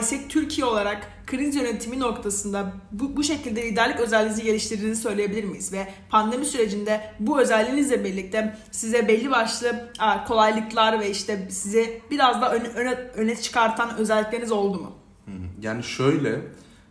ISEC 0.00 0.28
Türkiye 0.28 0.66
olarak 0.66 1.08
kriz 1.26 1.56
yönetimi 1.56 2.00
noktasında 2.00 2.72
bu, 2.92 3.16
bu 3.16 3.24
şekilde 3.24 3.62
liderlik 3.62 4.00
özelliğinizi 4.00 4.42
geliştirdiğini 4.42 4.96
söyleyebilir 4.96 5.44
miyiz? 5.44 5.72
Ve 5.72 5.88
pandemi 6.10 6.46
sürecinde 6.46 7.14
bu 7.20 7.40
özelliğinizle 7.40 8.04
birlikte 8.04 8.56
size 8.70 9.08
belli 9.08 9.30
başlı 9.30 9.90
kolaylıklar 10.28 11.00
ve 11.00 11.10
işte 11.10 11.48
sizi 11.50 12.00
biraz 12.10 12.42
da 12.42 12.54
öne, 12.54 12.68
öne, 12.68 12.94
öne 12.94 13.36
çıkartan 13.36 13.96
özellikleriniz 13.96 14.52
oldu 14.52 14.78
mu? 14.78 14.92
Yani 15.62 15.82
şöyle 15.82 16.40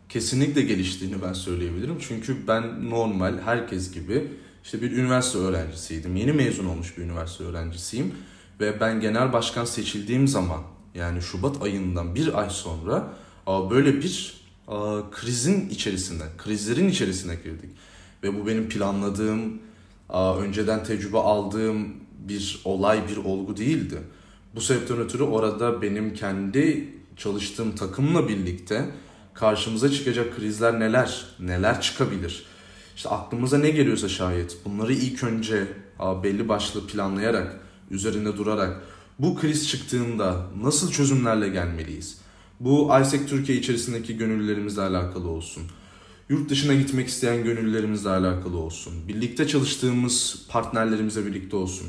kesinlikle 0.10 0.62
geliştiğini 0.62 1.22
ben 1.22 1.34
söyleyebilirim. 1.34 1.98
Çünkü 2.08 2.48
ben 2.48 2.90
normal 2.90 3.40
herkes 3.46 3.92
gibi 3.92 4.32
işte 4.64 4.82
bir 4.82 4.92
üniversite 4.92 5.38
öğrencisiydim. 5.38 6.16
Yeni 6.16 6.34
mezun 6.34 6.66
olmuş 6.66 6.98
bir 6.98 7.04
üniversite 7.04 7.44
öğrencisiyim. 7.44 8.16
Ve 8.60 8.80
ben 8.80 9.00
genel 9.00 9.34
başkan 9.34 9.66
seçildiğim 9.66 10.28
zaman 10.28 10.62
yani 10.96 11.22
Şubat 11.22 11.62
ayından 11.64 12.16
bir 12.16 12.40
ay 12.40 12.50
sonra 12.50 13.14
böyle 13.48 14.02
bir 14.02 14.44
krizin 15.12 15.70
içerisinde, 15.70 16.24
krizlerin 16.38 16.90
içerisine 16.90 17.36
girdik. 17.36 17.70
Ve 18.24 18.42
bu 18.42 18.48
benim 18.48 18.70
planladığım, 18.70 19.60
önceden 20.40 20.84
tecrübe 20.84 21.18
aldığım 21.18 21.94
bir 22.20 22.62
olay, 22.66 23.08
bir 23.10 23.18
olgu 23.18 23.58
değildi. 23.58 23.98
Bu 24.56 24.62
sebepten 24.62 24.98
ötürü 24.98 25.24
orada 25.24 25.82
benim 25.82 26.14
kendi 26.14 26.94
çalıştığım 27.18 27.76
takımla 27.76 28.28
birlikte 28.28 28.90
karşımıza 29.34 29.92
çıkacak 29.92 30.36
krizler 30.36 30.80
neler, 30.80 31.26
neler 31.40 31.82
çıkabilir? 31.82 32.46
İşte 32.96 33.10
aklımıza 33.10 33.58
ne 33.58 33.70
geliyorsa 33.70 34.10
şayet 34.10 34.58
bunları 34.66 34.94
ilk 34.94 35.24
önce 35.24 35.68
belli 36.24 36.50
başlı 36.50 36.88
planlayarak, 36.88 37.60
üzerinde 37.92 38.38
durarak 38.38 38.82
bu 39.20 39.36
kriz 39.36 39.70
çıktığında 39.70 40.48
nasıl 40.62 40.92
çözümlerle 40.92 41.50
gelmeliyiz? 41.50 42.18
Bu 42.60 42.92
ISEC 43.02 43.26
Türkiye 43.26 43.58
içerisindeki 43.58 44.18
gönüllülerimizle 44.18 44.82
alakalı 44.82 45.28
olsun. 45.28 45.64
Yurt 46.30 46.50
dışına 46.50 46.74
gitmek 46.74 47.08
isteyen 47.08 47.44
gönüllülerimizle 47.44 48.10
alakalı 48.10 48.58
olsun. 48.58 48.94
Birlikte 49.08 49.48
çalıştığımız 49.48 50.46
partnerlerimize 50.50 51.26
birlikte 51.26 51.56
olsun. 51.56 51.88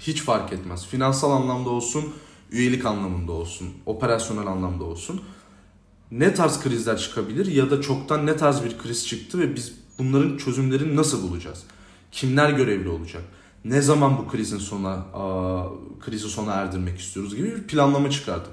Hiç 0.00 0.22
fark 0.22 0.52
etmez. 0.52 0.86
Finansal 0.86 1.30
anlamda 1.30 1.70
olsun, 1.70 2.04
üyelik 2.50 2.86
anlamında 2.86 3.32
olsun, 3.32 3.68
operasyonel 3.86 4.46
anlamda 4.46 4.84
olsun. 4.84 5.20
Ne 6.10 6.34
tarz 6.34 6.60
krizler 6.60 6.98
çıkabilir 6.98 7.46
ya 7.46 7.70
da 7.70 7.80
çoktan 7.80 8.26
ne 8.26 8.36
tarz 8.36 8.64
bir 8.64 8.78
kriz 8.78 9.06
çıktı 9.06 9.38
ve 9.38 9.54
biz 9.54 9.72
bunların 9.98 10.36
çözümlerini 10.36 10.96
nasıl 10.96 11.30
bulacağız? 11.30 11.62
Kimler 12.12 12.50
görevli 12.50 12.88
olacak? 12.88 13.22
Ne 13.64 13.82
zaman 13.82 14.18
bu 14.18 14.28
krizin 14.28 14.58
sona 14.58 14.92
a, 14.92 15.66
krizi 16.00 16.28
sona 16.28 16.52
erdirmek 16.52 17.00
istiyoruz 17.00 17.36
gibi 17.36 17.56
bir 17.56 17.62
planlama 17.62 18.10
çıkardık. 18.10 18.52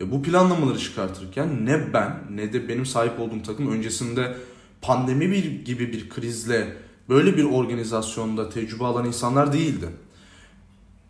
Ve 0.00 0.10
bu 0.10 0.22
planlamaları 0.22 0.78
çıkartırken 0.78 1.66
ne 1.66 1.92
ben 1.92 2.20
ne 2.30 2.52
de 2.52 2.68
benim 2.68 2.86
sahip 2.86 3.20
olduğum 3.20 3.42
takım 3.42 3.72
öncesinde 3.72 4.36
pandemi 4.82 5.30
bir 5.32 5.64
gibi 5.64 5.92
bir 5.92 6.08
krizle 6.08 6.76
böyle 7.08 7.36
bir 7.36 7.44
organizasyonda 7.44 8.48
tecrübe 8.48 8.84
alan 8.84 9.06
insanlar 9.06 9.52
değildi. 9.52 9.86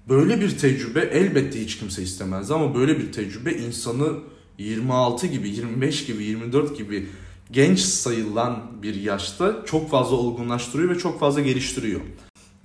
Böyle 0.08 0.40
bir 0.40 0.58
tecrübe 0.58 1.00
elbette 1.00 1.60
hiç 1.60 1.78
kimse 1.78 2.02
istemez 2.02 2.50
ama 2.50 2.74
böyle 2.74 2.98
bir 2.98 3.12
tecrübe 3.12 3.52
insanı 3.52 4.12
26 4.58 5.26
gibi, 5.26 5.48
25 5.48 6.06
gibi, 6.06 6.24
24 6.24 6.78
gibi 6.78 7.08
genç 7.50 7.78
sayılan 7.78 8.62
bir 8.82 8.94
yaşta 8.94 9.64
çok 9.66 9.90
fazla 9.90 10.16
olgunlaştırıyor 10.16 10.90
ve 10.94 10.98
çok 10.98 11.20
fazla 11.20 11.40
geliştiriyor. 11.40 12.00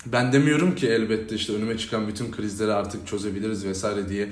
Ben 0.06 0.34
demiyorum 0.34 0.76
ki 0.76 0.88
elbette 0.88 1.36
işte 1.36 1.54
önüme 1.54 1.78
çıkan 1.78 2.08
bütün 2.08 2.32
krizleri 2.32 2.74
artık 2.74 3.08
çözebiliriz 3.08 3.66
vesaire 3.66 4.10
diye 4.10 4.30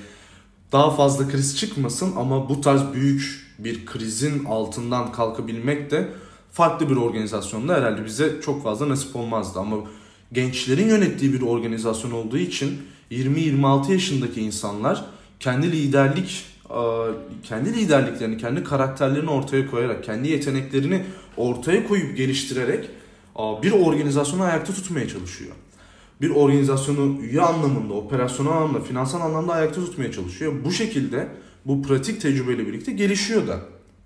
daha 0.71 0.91
fazla 0.91 1.29
kriz 1.29 1.57
çıkmasın 1.57 2.15
ama 2.15 2.50
bu 2.50 2.62
tarz 2.62 2.93
büyük 2.93 3.47
bir 3.59 3.86
krizin 3.86 4.45
altından 4.45 5.12
kalkabilmek 5.12 5.91
de 5.91 6.07
farklı 6.51 6.89
bir 6.89 6.95
organizasyonda 6.95 7.75
herhalde 7.75 8.05
bize 8.05 8.41
çok 8.41 8.63
fazla 8.63 8.89
nasip 8.89 9.15
olmazdı. 9.15 9.59
Ama 9.59 9.77
gençlerin 10.31 10.88
yönettiği 10.88 11.33
bir 11.33 11.41
organizasyon 11.41 12.12
olduğu 12.12 12.38
için 12.38 12.81
20-26 13.12 13.91
yaşındaki 13.91 14.41
insanlar 14.41 15.05
kendi 15.39 15.71
liderlik 15.71 16.45
kendi 17.43 17.74
liderliklerini, 17.74 18.38
kendi 18.38 18.63
karakterlerini 18.63 19.29
ortaya 19.29 19.71
koyarak, 19.71 20.03
kendi 20.03 20.29
yeteneklerini 20.29 21.05
ortaya 21.38 21.88
koyup 21.88 22.17
geliştirerek 22.17 22.89
bir 23.63 23.72
organizasyonu 23.72 24.44
ayakta 24.44 24.74
tutmaya 24.74 25.08
çalışıyor 25.08 25.56
bir 26.22 26.29
organizasyonu 26.29 27.22
üye 27.22 27.41
anlamında, 27.41 27.94
operasyonel 27.94 28.51
anlamda, 28.51 28.82
finansal 28.82 29.22
anlamda 29.22 29.53
ayakta 29.53 29.86
tutmaya 29.86 30.12
çalışıyor. 30.12 30.53
Bu 30.65 30.72
şekilde 30.72 31.27
bu 31.65 31.84
pratik 31.84 32.22
tecrübeyle 32.22 32.67
birlikte 32.67 32.91
gelişiyor 32.91 33.48
da. 33.48 33.60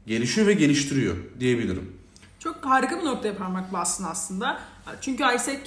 Gelişiyor 0.08 0.48
ve 0.48 0.54
geliştiriyor 0.54 1.16
diyebilirim. 1.40 1.94
Çok 2.40 2.66
harika 2.66 3.00
bir 3.00 3.06
noktaya 3.06 3.38
parmak 3.38 3.74
bastın 3.74 4.04
aslında. 4.04 4.60
Çünkü 5.02 5.24
ISEC, 5.36 5.60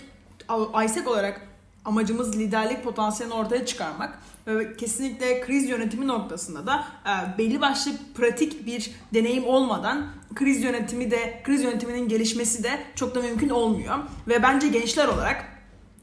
ISEC 0.84 1.08
olarak 1.08 1.40
amacımız 1.84 2.38
liderlik 2.38 2.84
potansiyelini 2.84 3.34
ortaya 3.34 3.66
çıkarmak 3.66 4.18
ve 4.46 4.76
kesinlikle 4.76 5.40
kriz 5.40 5.68
yönetimi 5.68 6.06
noktasında 6.06 6.66
da 6.66 6.84
e, 7.06 7.38
belli 7.38 7.60
başlı 7.60 7.92
pratik 8.14 8.66
bir 8.66 8.90
deneyim 9.14 9.44
olmadan 9.44 10.06
kriz 10.34 10.62
yönetimi 10.62 11.10
de 11.10 11.40
kriz 11.44 11.62
yönetiminin 11.62 12.08
gelişmesi 12.08 12.64
de 12.64 12.80
çok 12.94 13.14
da 13.14 13.22
mümkün 13.22 13.48
olmuyor. 13.48 13.98
Ve 14.28 14.42
bence 14.42 14.68
gençler 14.68 15.08
olarak 15.08 15.44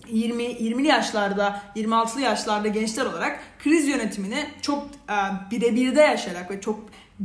20 0.09 0.43
20'li 0.43 0.88
yaşlarda, 0.88 1.61
26'lı 1.75 2.21
yaşlarda 2.21 2.67
gençler 2.67 3.05
olarak 3.05 3.39
kriz 3.59 3.88
yönetimini 3.88 4.45
çok 4.61 4.83
e, 4.83 5.15
birebirde 5.51 6.01
yaşayarak 6.01 6.51
ve 6.51 6.61
çok 6.61 6.79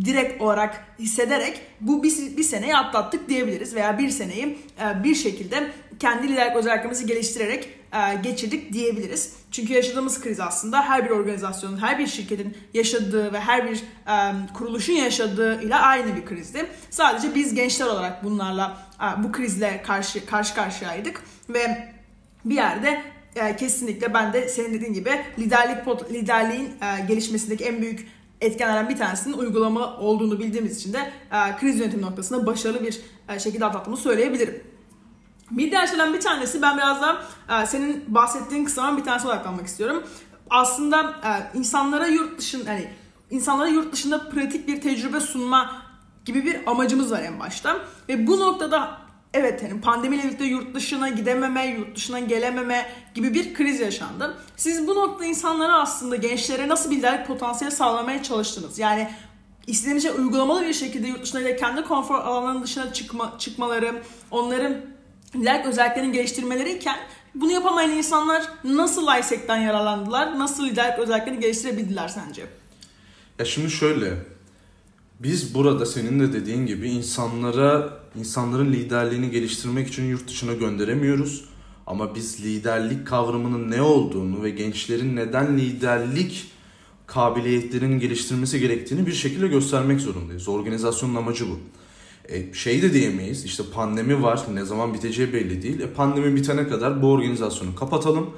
direkt 0.04 0.42
olarak 0.42 0.86
hissederek 0.98 1.60
bu 1.80 2.02
bir, 2.02 2.36
bir 2.36 2.42
seneyi 2.42 2.76
atlattık 2.76 3.28
diyebiliriz. 3.28 3.74
Veya 3.74 3.98
bir 3.98 4.10
seneyi 4.10 4.58
e, 4.80 5.04
bir 5.04 5.14
şekilde 5.14 5.70
kendi 5.98 6.28
liderlik 6.28 6.56
özelliklerimizi 6.56 7.06
geliştirerek 7.06 7.75
geçirdik 8.22 8.72
diyebiliriz. 8.72 9.32
Çünkü 9.50 9.72
yaşadığımız 9.72 10.20
kriz 10.20 10.40
aslında 10.40 10.82
her 10.82 11.04
bir 11.04 11.10
organizasyonun, 11.10 11.78
her 11.78 11.98
bir 11.98 12.06
şirketin 12.06 12.56
yaşadığı 12.74 13.32
ve 13.32 13.40
her 13.40 13.70
bir 13.70 13.76
e, 13.76 14.32
kuruluşun 14.54 14.92
yaşadığı 14.92 15.62
ile 15.62 15.76
aynı 15.76 16.16
bir 16.16 16.26
krizdi. 16.26 16.66
Sadece 16.90 17.34
biz 17.34 17.54
gençler 17.54 17.86
olarak 17.86 18.24
bunlarla 18.24 18.76
e, 19.00 19.24
bu 19.24 19.32
krizle 19.32 19.82
karşı 19.82 20.26
karşı 20.26 20.54
karşıyaydık 20.54 21.22
ve 21.48 21.92
bir 22.44 22.54
yerde 22.54 23.02
e, 23.36 23.56
kesinlikle 23.56 24.14
ben 24.14 24.32
de 24.32 24.48
senin 24.48 24.74
dediğin 24.74 24.92
gibi 24.92 25.10
liderlik 25.38 26.12
liderliğin 26.12 26.64
e, 26.64 27.06
gelişmesindeki 27.08 27.64
en 27.64 27.82
büyük 27.82 28.08
etkenlerden 28.40 28.88
bir 28.88 28.96
tanesinin 28.96 29.38
uygulama 29.38 29.96
olduğunu 29.96 30.38
bildiğimiz 30.38 30.76
için 30.76 30.92
de 30.92 31.12
e, 31.32 31.56
kriz 31.60 31.78
yönetimi 31.78 32.02
noktasında 32.02 32.46
başarılı 32.46 32.84
bir 32.84 33.00
e, 33.28 33.38
şekilde 33.38 33.64
atlattığımı 33.64 33.96
söyleyebilirim. 33.96 34.75
Bir 35.50 35.70
diğer 35.70 35.86
şeyden 35.86 36.14
bir 36.14 36.20
tanesi 36.20 36.62
ben 36.62 36.76
biraz 36.76 37.02
da 37.02 37.22
e, 37.50 37.66
senin 37.66 38.04
bahsettiğin 38.08 38.64
kısımdan 38.64 38.96
bir 38.96 39.04
tanesi 39.04 39.26
odaklanmak 39.26 39.66
istiyorum. 39.66 40.02
Aslında 40.50 41.02
e, 41.02 41.58
insanlara 41.58 42.06
yurt 42.06 42.38
dışın 42.38 42.66
hani 42.66 42.90
insanlara 43.30 43.68
yurt 43.68 43.92
dışında 43.92 44.28
pratik 44.28 44.68
bir 44.68 44.80
tecrübe 44.80 45.20
sunma 45.20 45.82
gibi 46.24 46.44
bir 46.44 46.70
amacımız 46.70 47.10
var 47.10 47.22
en 47.22 47.40
başta. 47.40 47.78
Ve 48.08 48.26
bu 48.26 48.40
noktada 48.40 48.98
evet 49.34 49.62
hani 49.62 49.80
pandemiyle 49.80 50.24
birlikte 50.24 50.44
yurt 50.44 50.74
dışına 50.74 51.08
gidememe, 51.08 51.66
yurt 51.66 51.96
dışına 51.96 52.20
gelememe 52.20 52.86
gibi 53.14 53.34
bir 53.34 53.54
kriz 53.54 53.80
yaşandı. 53.80 54.38
Siz 54.56 54.86
bu 54.86 54.94
noktada 54.94 55.24
insanlara 55.24 55.78
aslında 55.78 56.16
gençlere 56.16 56.68
nasıl 56.68 56.90
bir 56.90 56.96
liderlik 56.96 57.26
potansiyeli 57.26 57.76
sağlamaya 57.76 58.22
çalıştınız? 58.22 58.78
Yani 58.78 59.08
istediğiniz 59.66 60.02
şey 60.02 60.12
uygulamalı 60.12 60.62
bir 60.62 60.72
şekilde 60.72 61.08
yurt 61.08 61.22
dışına 61.22 61.56
kendi 61.56 61.82
konfor 61.82 62.14
alanlarının 62.14 62.62
dışına 62.62 62.92
çıkma, 62.92 63.34
çıkmaları, 63.38 64.02
onların 64.30 64.76
liderlik 65.40 65.66
özelliklerini 65.66 66.12
geliştirmeleriyken 66.12 66.98
bunu 67.34 67.50
yapamayan 67.50 67.90
insanlar 67.90 68.48
nasıl 68.64 69.18
ISEC'ten 69.20 69.56
yararlandılar? 69.56 70.38
Nasıl 70.38 70.66
liderlik 70.66 70.98
özelliklerini 70.98 71.40
geliştirebildiler 71.40 72.08
sence? 72.08 72.46
Ya 73.38 73.44
şimdi 73.44 73.70
şöyle, 73.70 74.14
biz 75.20 75.54
burada 75.54 75.86
senin 75.86 76.20
de 76.20 76.32
dediğin 76.32 76.66
gibi 76.66 76.90
insanlara, 76.90 77.98
insanların 78.18 78.72
liderliğini 78.72 79.30
geliştirmek 79.30 79.88
için 79.88 80.04
yurt 80.04 80.28
dışına 80.28 80.52
gönderemiyoruz. 80.52 81.44
Ama 81.86 82.14
biz 82.14 82.44
liderlik 82.44 83.06
kavramının 83.06 83.70
ne 83.70 83.82
olduğunu 83.82 84.42
ve 84.42 84.50
gençlerin 84.50 85.16
neden 85.16 85.58
liderlik 85.58 86.52
kabiliyetlerinin 87.06 88.00
geliştirmesi 88.00 88.60
gerektiğini 88.60 89.06
bir 89.06 89.12
şekilde 89.12 89.48
göstermek 89.48 90.00
zorundayız. 90.00 90.48
Organizasyonun 90.48 91.14
amacı 91.14 91.48
bu. 91.48 91.60
E, 92.28 92.54
şey 92.54 92.82
de 92.82 92.92
diyemeyiz 92.92 93.44
işte 93.44 93.62
pandemi 93.74 94.22
var 94.22 94.40
ne 94.54 94.64
zaman 94.64 94.94
biteceği 94.94 95.32
belli 95.32 95.62
değil. 95.62 95.80
E, 95.80 95.86
pandemi 95.86 96.36
bitene 96.36 96.68
kadar 96.68 97.02
bu 97.02 97.12
organizasyonu 97.12 97.74
kapatalım. 97.74 98.30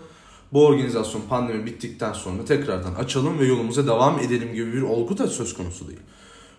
Bu 0.53 0.67
organizasyon 0.67 1.23
pandemi 1.29 1.67
bittikten 1.67 2.13
sonra 2.13 2.45
tekrardan 2.45 2.95
açalım 2.95 3.39
ve 3.39 3.47
yolumuza 3.47 3.87
devam 3.87 4.19
edelim 4.19 4.55
gibi 4.55 4.73
bir 4.73 4.83
olgu 4.83 5.19
da 5.19 5.27
söz 5.27 5.55
konusu 5.55 5.89
değil. 5.89 6.01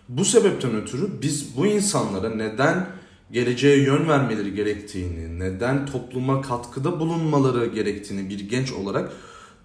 Bu 0.08 0.24
sebepten 0.24 0.74
ötürü 0.74 1.22
biz 1.22 1.56
bu 1.56 1.66
insanlara 1.66 2.30
neden 2.30 2.86
geleceğe 3.32 3.82
yön 3.82 4.08
vermeleri 4.08 4.54
gerektiğini, 4.54 5.38
neden 5.38 5.86
topluma 5.86 6.42
katkıda 6.42 7.00
bulunmaları 7.00 7.66
gerektiğini 7.66 8.30
bir 8.30 8.40
genç 8.40 8.72
olarak 8.72 9.12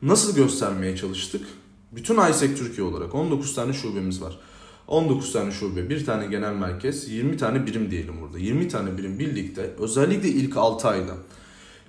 nasıl 0.01 0.35
göstermeye 0.35 0.97
çalıştık? 0.97 1.45
Bütün 1.91 2.29
ISEC 2.29 2.55
Türkiye 2.55 2.87
olarak 2.87 3.15
19 3.15 3.55
tane 3.55 3.73
şubemiz 3.73 4.21
var. 4.21 4.39
19 4.87 5.33
tane 5.33 5.51
şube, 5.51 5.89
bir 5.89 6.05
tane 6.05 6.27
genel 6.27 6.53
merkez, 6.53 7.09
20 7.09 7.37
tane 7.37 7.65
birim 7.65 7.91
diyelim 7.91 8.21
burada. 8.21 8.39
20 8.39 8.67
tane 8.67 8.97
birim 8.97 9.19
birlikte 9.19 9.61
özellikle 9.79 10.29
ilk 10.29 10.57
6 10.57 10.87
ayda 10.87 11.13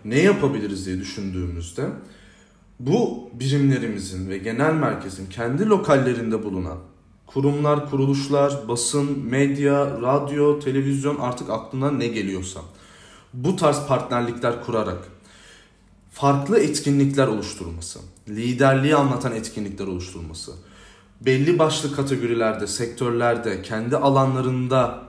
ne 0.04 0.18
yapabiliriz 0.18 0.86
diye 0.86 0.98
düşündüğümüzde 0.98 1.88
bu 2.80 3.30
birimlerimizin 3.32 4.30
ve 4.30 4.38
genel 4.38 4.74
merkezin 4.74 5.26
kendi 5.26 5.66
lokallerinde 5.66 6.44
bulunan 6.44 6.78
kurumlar, 7.26 7.90
kuruluşlar, 7.90 8.68
basın, 8.68 9.18
medya, 9.18 9.86
radyo, 9.86 10.60
televizyon 10.60 11.16
artık 11.16 11.50
aklına 11.50 11.90
ne 11.90 12.06
geliyorsa 12.08 12.60
bu 13.34 13.56
tarz 13.56 13.86
partnerlikler 13.86 14.64
kurarak 14.64 15.08
farklı 16.12 16.58
etkinlikler 16.58 17.26
oluşturması, 17.26 17.98
liderliği 18.28 18.96
anlatan 18.96 19.34
etkinlikler 19.34 19.86
oluşturması, 19.86 20.52
belli 21.20 21.58
başlı 21.58 21.96
kategorilerde, 21.96 22.66
sektörlerde, 22.66 23.62
kendi 23.62 23.96
alanlarında 23.96 25.02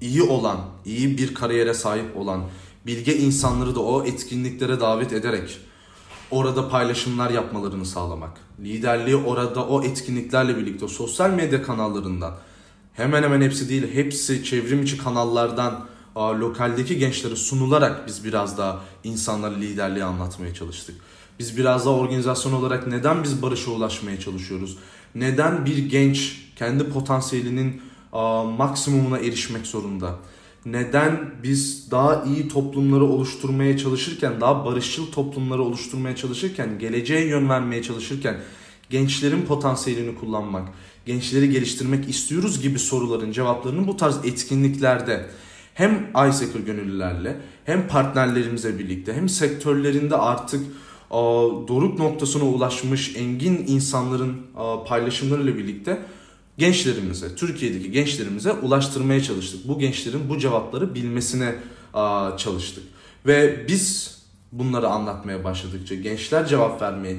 iyi 0.00 0.22
olan, 0.22 0.58
iyi 0.84 1.18
bir 1.18 1.34
kariyere 1.34 1.74
sahip 1.74 2.16
olan 2.16 2.44
bilge 2.86 3.16
insanları 3.16 3.74
da 3.74 3.80
o 3.80 4.04
etkinliklere 4.04 4.80
davet 4.80 5.12
ederek 5.12 5.58
orada 6.30 6.68
paylaşımlar 6.68 7.30
yapmalarını 7.30 7.86
sağlamak. 7.86 8.32
Liderliği 8.60 9.16
orada 9.16 9.66
o 9.66 9.84
etkinliklerle 9.84 10.56
birlikte 10.56 10.88
sosyal 10.88 11.30
medya 11.30 11.62
kanallarından 11.62 12.34
hemen 12.92 13.22
hemen 13.22 13.40
hepsi 13.40 13.68
değil 13.68 13.94
hepsi 13.94 14.44
çevrim 14.44 14.82
içi 14.82 14.98
kanallardan 14.98 15.86
lokaldeki 16.16 16.98
gençlere 16.98 17.36
sunularak 17.36 18.06
biz 18.06 18.24
biraz 18.24 18.58
daha 18.58 18.80
insanlara 19.04 19.54
liderliği 19.54 20.04
anlatmaya 20.04 20.54
çalıştık. 20.54 20.96
Biz 21.38 21.56
biraz 21.56 21.86
daha 21.86 21.94
organizasyon 21.94 22.52
olarak 22.52 22.86
neden 22.86 23.24
biz 23.24 23.42
barışa 23.42 23.70
ulaşmaya 23.70 24.20
çalışıyoruz? 24.20 24.76
Neden 25.14 25.66
bir 25.66 25.78
genç 25.78 26.40
kendi 26.56 26.88
potansiyelinin 26.88 27.82
maksimumuna 28.58 29.18
erişmek 29.18 29.66
zorunda? 29.66 30.16
Neden 30.66 31.30
biz 31.42 31.90
daha 31.90 32.24
iyi 32.24 32.48
toplumları 32.48 33.04
oluşturmaya 33.04 33.78
çalışırken, 33.78 34.40
daha 34.40 34.64
barışçıl 34.64 35.12
toplumları 35.12 35.62
oluşturmaya 35.62 36.16
çalışırken, 36.16 36.78
geleceğe 36.78 37.26
yön 37.26 37.48
vermeye 37.48 37.82
çalışırken 37.82 38.40
gençlerin 38.90 39.42
potansiyelini 39.42 40.14
kullanmak, 40.14 40.68
gençleri 41.06 41.50
geliştirmek 41.50 42.08
istiyoruz 42.08 42.62
gibi 42.62 42.78
soruların 42.78 43.32
cevaplarını 43.32 43.86
bu 43.86 43.96
tarz 43.96 44.24
etkinliklerde 44.24 45.26
hem 45.74 46.06
iSecure 46.30 46.62
gönüllülerle 46.62 47.36
hem 47.64 47.88
partnerlerimize 47.88 48.78
birlikte 48.78 49.12
hem 49.14 49.28
sektörlerinde 49.28 50.16
artık 50.16 50.64
doruk 51.68 51.98
noktasına 51.98 52.44
ulaşmış 52.44 53.16
engin 53.16 53.64
insanların 53.66 54.36
paylaşımlarıyla 54.86 55.56
birlikte 55.56 56.02
gençlerimize, 56.58 57.34
Türkiye'deki 57.34 57.90
gençlerimize 57.90 58.52
ulaştırmaya 58.52 59.22
çalıştık. 59.22 59.68
Bu 59.68 59.78
gençlerin 59.78 60.28
bu 60.28 60.38
cevapları 60.38 60.94
bilmesine 60.94 61.54
çalıştık. 62.36 62.84
Ve 63.26 63.68
biz 63.68 64.18
bunları 64.52 64.88
anlatmaya 64.88 65.44
başladıkça, 65.44 65.94
gençler 65.94 66.46
cevap 66.46 66.82
vermeye 66.82 67.16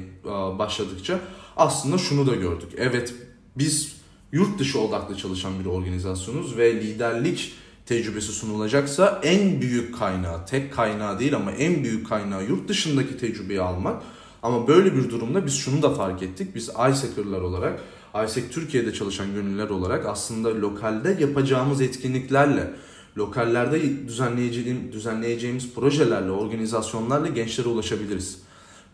başladıkça 0.58 1.20
aslında 1.56 1.98
şunu 1.98 2.26
da 2.26 2.34
gördük. 2.34 2.68
Evet 2.76 3.14
biz 3.56 3.96
yurt 4.32 4.58
dışı 4.58 4.80
odaklı 4.80 5.16
çalışan 5.16 5.60
bir 5.60 5.66
organizasyonuz 5.66 6.56
ve 6.56 6.74
liderlik 6.74 7.52
tecrübesi 7.86 8.32
sunulacaksa 8.32 9.20
en 9.22 9.60
büyük 9.60 9.98
kaynağı, 9.98 10.46
tek 10.46 10.72
kaynağı 10.72 11.18
değil 11.18 11.36
ama 11.36 11.52
en 11.52 11.84
büyük 11.84 12.08
kaynağı 12.08 12.44
yurt 12.44 12.68
dışındaki 12.68 13.16
tecrübeyi 13.16 13.60
almak. 13.60 14.02
Ama 14.42 14.68
böyle 14.68 14.96
bir 14.96 15.10
durumda 15.10 15.46
biz 15.46 15.54
şunu 15.54 15.82
da 15.82 15.90
fark 15.94 16.22
ettik. 16.22 16.54
Biz 16.54 16.70
iSecur'lar 16.90 17.40
olarak, 17.40 17.80
ISEC 18.24 18.50
Türkiye'de 18.50 18.92
çalışan 18.92 19.34
gönüllüler 19.34 19.68
olarak 19.68 20.06
aslında 20.06 20.60
lokalde 20.60 21.16
yapacağımız 21.20 21.80
etkinliklerle, 21.80 22.70
lokallerde 23.18 24.08
düzenleyeceğimiz, 24.08 24.92
düzenleyeceğimiz 24.92 25.74
projelerle, 25.74 26.30
organizasyonlarla 26.30 27.28
gençlere 27.28 27.68
ulaşabiliriz. 27.68 28.38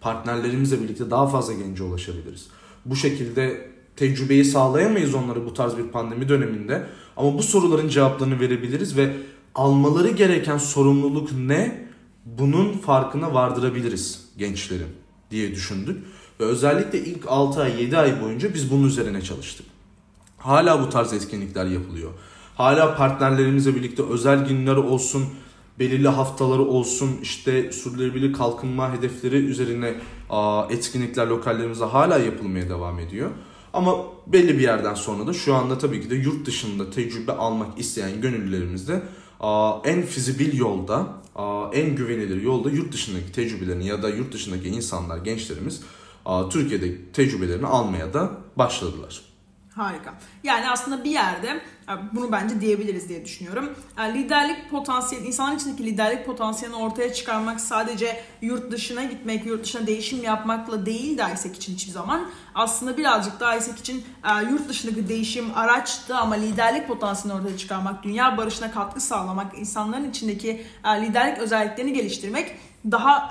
Partnerlerimizle 0.00 0.82
birlikte 0.82 1.10
daha 1.10 1.26
fazla 1.26 1.52
gence 1.52 1.82
ulaşabiliriz. 1.82 2.46
Bu 2.84 2.96
şekilde 2.96 3.71
tecrübeyi 3.96 4.44
sağlayamayız 4.44 5.14
onları 5.14 5.46
bu 5.46 5.54
tarz 5.54 5.76
bir 5.76 5.84
pandemi 5.84 6.28
döneminde. 6.28 6.86
Ama 7.16 7.38
bu 7.38 7.42
soruların 7.42 7.88
cevaplarını 7.88 8.40
verebiliriz 8.40 8.96
ve 8.96 9.16
almaları 9.54 10.08
gereken 10.08 10.58
sorumluluk 10.58 11.32
ne? 11.32 11.88
Bunun 12.24 12.72
farkına 12.72 13.34
vardırabiliriz 13.34 14.28
gençlerin 14.38 14.88
diye 15.30 15.50
düşündük. 15.50 16.04
Ve 16.40 16.44
özellikle 16.44 16.98
ilk 16.98 17.24
6 17.28 17.62
ay 17.62 17.82
7 17.82 17.98
ay 17.98 18.22
boyunca 18.22 18.54
biz 18.54 18.70
bunun 18.70 18.86
üzerine 18.86 19.22
çalıştık. 19.22 19.66
Hala 20.38 20.82
bu 20.82 20.90
tarz 20.90 21.12
etkinlikler 21.12 21.66
yapılıyor. 21.66 22.10
Hala 22.54 22.96
partnerlerimizle 22.96 23.74
birlikte 23.74 24.02
özel 24.02 24.46
günler 24.46 24.76
olsun, 24.76 25.24
belirli 25.78 26.08
haftaları 26.08 26.62
olsun, 26.62 27.10
işte 27.22 27.72
sürdürülebilir 27.72 28.32
kalkınma 28.32 28.92
hedefleri 28.92 29.36
üzerine 29.36 29.94
etkinlikler 30.70 31.26
lokallerimizde 31.26 31.84
hala 31.84 32.18
yapılmaya 32.18 32.68
devam 32.68 32.98
ediyor. 32.98 33.30
Ama 33.72 33.96
belli 34.26 34.58
bir 34.58 34.62
yerden 34.62 34.94
sonra 34.94 35.26
da 35.26 35.32
şu 35.32 35.54
anda 35.54 35.78
tabii 35.78 36.02
ki 36.02 36.10
de 36.10 36.14
yurt 36.14 36.46
dışında 36.46 36.90
tecrübe 36.90 37.32
almak 37.32 37.78
isteyen 37.78 38.20
gönüllülerimiz 38.20 38.88
de 38.88 39.02
en 39.84 40.02
fizibil 40.02 40.58
yolda, 40.58 41.06
en 41.72 41.96
güvenilir 41.96 42.42
yolda 42.42 42.70
yurt 42.70 42.92
dışındaki 42.92 43.32
tecrübelerini 43.32 43.86
ya 43.86 44.02
da 44.02 44.08
yurt 44.08 44.32
dışındaki 44.32 44.68
insanlar, 44.68 45.18
gençlerimiz 45.18 45.82
Türkiye'de 46.50 47.12
tecrübelerini 47.12 47.66
almaya 47.66 48.14
da 48.14 48.30
başladılar. 48.56 49.31
Harika. 49.76 50.14
Yani 50.44 50.70
aslında 50.70 51.04
bir 51.04 51.10
yerde 51.10 51.60
bunu 52.12 52.32
bence 52.32 52.60
diyebiliriz 52.60 53.08
diye 53.08 53.24
düşünüyorum. 53.24 53.74
liderlik 53.98 54.70
potansiyeli, 54.70 55.26
insanların 55.26 55.56
içindeki 55.56 55.84
liderlik 55.84 56.26
potansiyelini 56.26 56.76
ortaya 56.76 57.14
çıkarmak 57.14 57.60
sadece 57.60 58.24
yurt 58.42 58.72
dışına 58.72 59.04
gitmek, 59.04 59.46
yurt 59.46 59.64
dışına 59.64 59.86
değişim 59.86 60.22
yapmakla 60.22 60.86
değil 60.86 61.18
de 61.18 61.24
ISEC 61.34 61.56
için 61.56 61.74
hiçbir 61.74 61.92
zaman. 61.92 62.30
Aslında 62.54 62.96
birazcık 62.96 63.40
da 63.40 63.56
ISEC 63.56 63.80
için 63.80 64.04
yurt 64.50 64.68
dışındaki 64.68 65.08
değişim 65.08 65.46
araçtı 65.54 66.16
ama 66.16 66.34
liderlik 66.34 66.88
potansiyelini 66.88 67.40
ortaya 67.40 67.58
çıkarmak, 67.58 68.02
dünya 68.02 68.36
barışına 68.36 68.70
katkı 68.70 69.00
sağlamak, 69.00 69.58
insanların 69.58 70.10
içindeki 70.10 70.66
liderlik 70.84 71.38
özelliklerini 71.38 71.92
geliştirmek 71.92 72.56
daha 72.90 73.30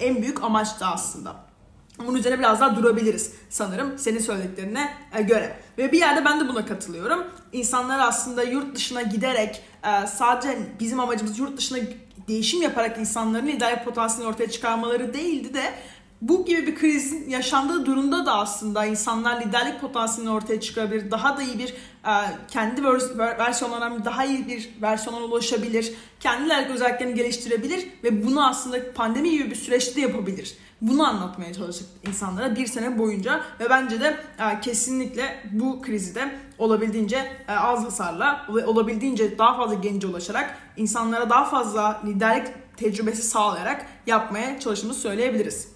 en 0.00 0.22
büyük 0.22 0.44
amaçtı 0.44 0.86
aslında. 0.86 1.43
Bunun 1.98 2.18
üzerine 2.18 2.38
biraz 2.38 2.60
daha 2.60 2.76
durabiliriz 2.76 3.32
sanırım 3.50 3.98
senin 3.98 4.18
söylediklerine 4.18 4.94
e, 5.14 5.22
göre. 5.22 5.56
Ve 5.78 5.92
bir 5.92 5.98
yerde 5.98 6.24
ben 6.24 6.40
de 6.40 6.48
buna 6.48 6.66
katılıyorum. 6.66 7.24
İnsanlar 7.52 7.98
aslında 7.98 8.42
yurt 8.42 8.76
dışına 8.76 9.02
giderek 9.02 9.62
e, 9.84 10.06
sadece 10.06 10.58
bizim 10.80 11.00
amacımız 11.00 11.38
yurt 11.38 11.58
dışına 11.58 11.78
değişim 12.28 12.62
yaparak 12.62 12.98
insanların 12.98 13.46
liderlik 13.46 13.84
potansiyelini 13.84 14.34
ortaya 14.34 14.50
çıkarmaları 14.50 15.14
değildi 15.14 15.54
de 15.54 15.74
bu 16.28 16.44
gibi 16.44 16.66
bir 16.66 16.74
krizin 16.74 17.30
yaşandığı 17.30 17.86
durumda 17.86 18.26
da 18.26 18.34
aslında 18.34 18.84
insanlar 18.84 19.40
liderlik 19.40 19.80
potansiyelini 19.80 20.34
ortaya 20.34 20.60
çıkarabilir. 20.60 21.10
Daha 21.10 21.36
da 21.36 21.42
iyi 21.42 21.58
bir 21.58 21.68
e, 22.04 22.12
kendi 22.48 22.80
vers- 22.80 23.18
versiyonlarından 23.18 24.04
daha 24.04 24.24
iyi 24.24 24.46
bir 24.46 24.70
versiyona 24.82 25.24
ulaşabilir. 25.24 25.94
Kendi 26.20 26.44
liderlik 26.44 26.70
özelliklerini 26.70 27.14
geliştirebilir 27.14 27.88
ve 28.04 28.26
bunu 28.26 28.46
aslında 28.46 28.92
pandemi 28.92 29.30
gibi 29.30 29.50
bir 29.50 29.54
süreçte 29.54 30.00
yapabilir. 30.00 30.56
Bunu 30.80 31.06
anlatmaya 31.06 31.54
çalıştık 31.54 31.86
insanlara 32.08 32.56
bir 32.56 32.66
sene 32.66 32.98
boyunca 32.98 33.40
ve 33.60 33.70
bence 33.70 34.00
de 34.00 34.16
e, 34.38 34.60
kesinlikle 34.60 35.42
bu 35.52 35.82
krizi 35.82 36.14
de 36.14 36.34
olabildiğince 36.58 37.16
e, 37.48 37.52
az 37.52 37.84
hasarla 37.84 38.46
ve 38.54 38.66
olabildiğince 38.66 39.38
daha 39.38 39.56
fazla 39.56 39.74
gence 39.74 40.06
ulaşarak 40.06 40.58
insanlara 40.76 41.30
daha 41.30 41.44
fazla 41.44 42.00
liderlik 42.06 42.46
tecrübesi 42.76 43.22
sağlayarak 43.22 43.86
yapmaya 44.06 44.60
çalıştığımızı 44.60 45.00
söyleyebiliriz. 45.00 45.73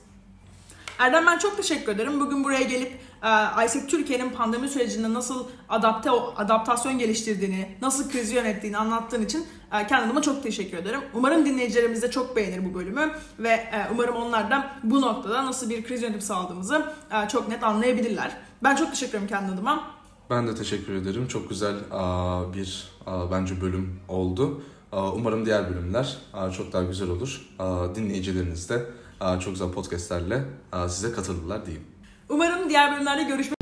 Erdem 0.98 1.26
ben 1.26 1.38
çok 1.38 1.56
teşekkür 1.56 1.92
ederim. 1.92 2.20
Bugün 2.20 2.44
buraya 2.44 2.62
gelip 2.62 2.92
e, 3.22 3.64
ISEC 3.64 3.87
Türkiye'nin 3.87 4.30
pandemi 4.30 4.68
sürecinde 4.68 5.14
nasıl 5.14 5.46
adapte 5.68 6.11
adaptasyon 6.11 6.98
geliştirdiğini, 6.98 7.76
nasıl 7.82 8.11
krizi 8.11 8.34
yönettiğini 8.34 8.78
anlattığın 8.78 9.24
için 9.24 9.46
e, 9.72 9.87
kendime 9.87 10.22
çok 10.22 10.42
teşekkür 10.42 10.78
ederim. 10.78 11.00
Umarım 11.14 11.46
dinleyicilerimiz 11.46 12.02
de 12.02 12.11
çok 12.11 12.37
beğenir 12.37 12.64
bu 12.64 12.74
bölümü 12.74 13.11
ve 13.38 13.48
e, 13.48 13.87
umarım 13.92 14.16
onlar 14.16 14.50
da 14.50 14.70
bu 14.82 15.00
noktada 15.00 15.46
nasıl 15.46 15.70
bir 15.70 15.84
kriz 15.84 16.02
yönetimi 16.02 16.22
sağladığımızı 16.22 16.92
e, 17.12 17.28
çok 17.28 17.48
net 17.48 17.64
anlayabilirler. 17.64 18.37
Ben 18.62 18.76
çok 18.76 18.90
teşekkür 18.90 19.12
ederim 19.12 19.28
kendi 19.28 19.52
adıma. 19.52 19.90
Ben 20.30 20.46
de 20.46 20.54
teşekkür 20.54 20.94
ederim. 20.94 21.28
Çok 21.28 21.48
güzel 21.48 21.74
aa, 21.90 22.54
bir 22.54 22.88
bence 23.32 23.61
bölüm 23.61 24.00
oldu. 24.08 24.62
Umarım 24.92 25.46
diğer 25.46 25.70
bölümler 25.70 26.18
çok 26.56 26.72
daha 26.72 26.82
güzel 26.82 27.08
olur. 27.08 27.48
Dinleyicileriniz 27.94 28.70
de 28.70 28.87
çok 29.20 29.52
güzel 29.52 29.70
podcastlerle 29.70 30.44
size 30.88 31.12
katılırlar 31.12 31.66
diyeyim. 31.66 31.87
Umarım 32.28 32.68
diğer 32.68 32.92
bölümlerde 32.92 33.22
görüşmek 33.22 33.57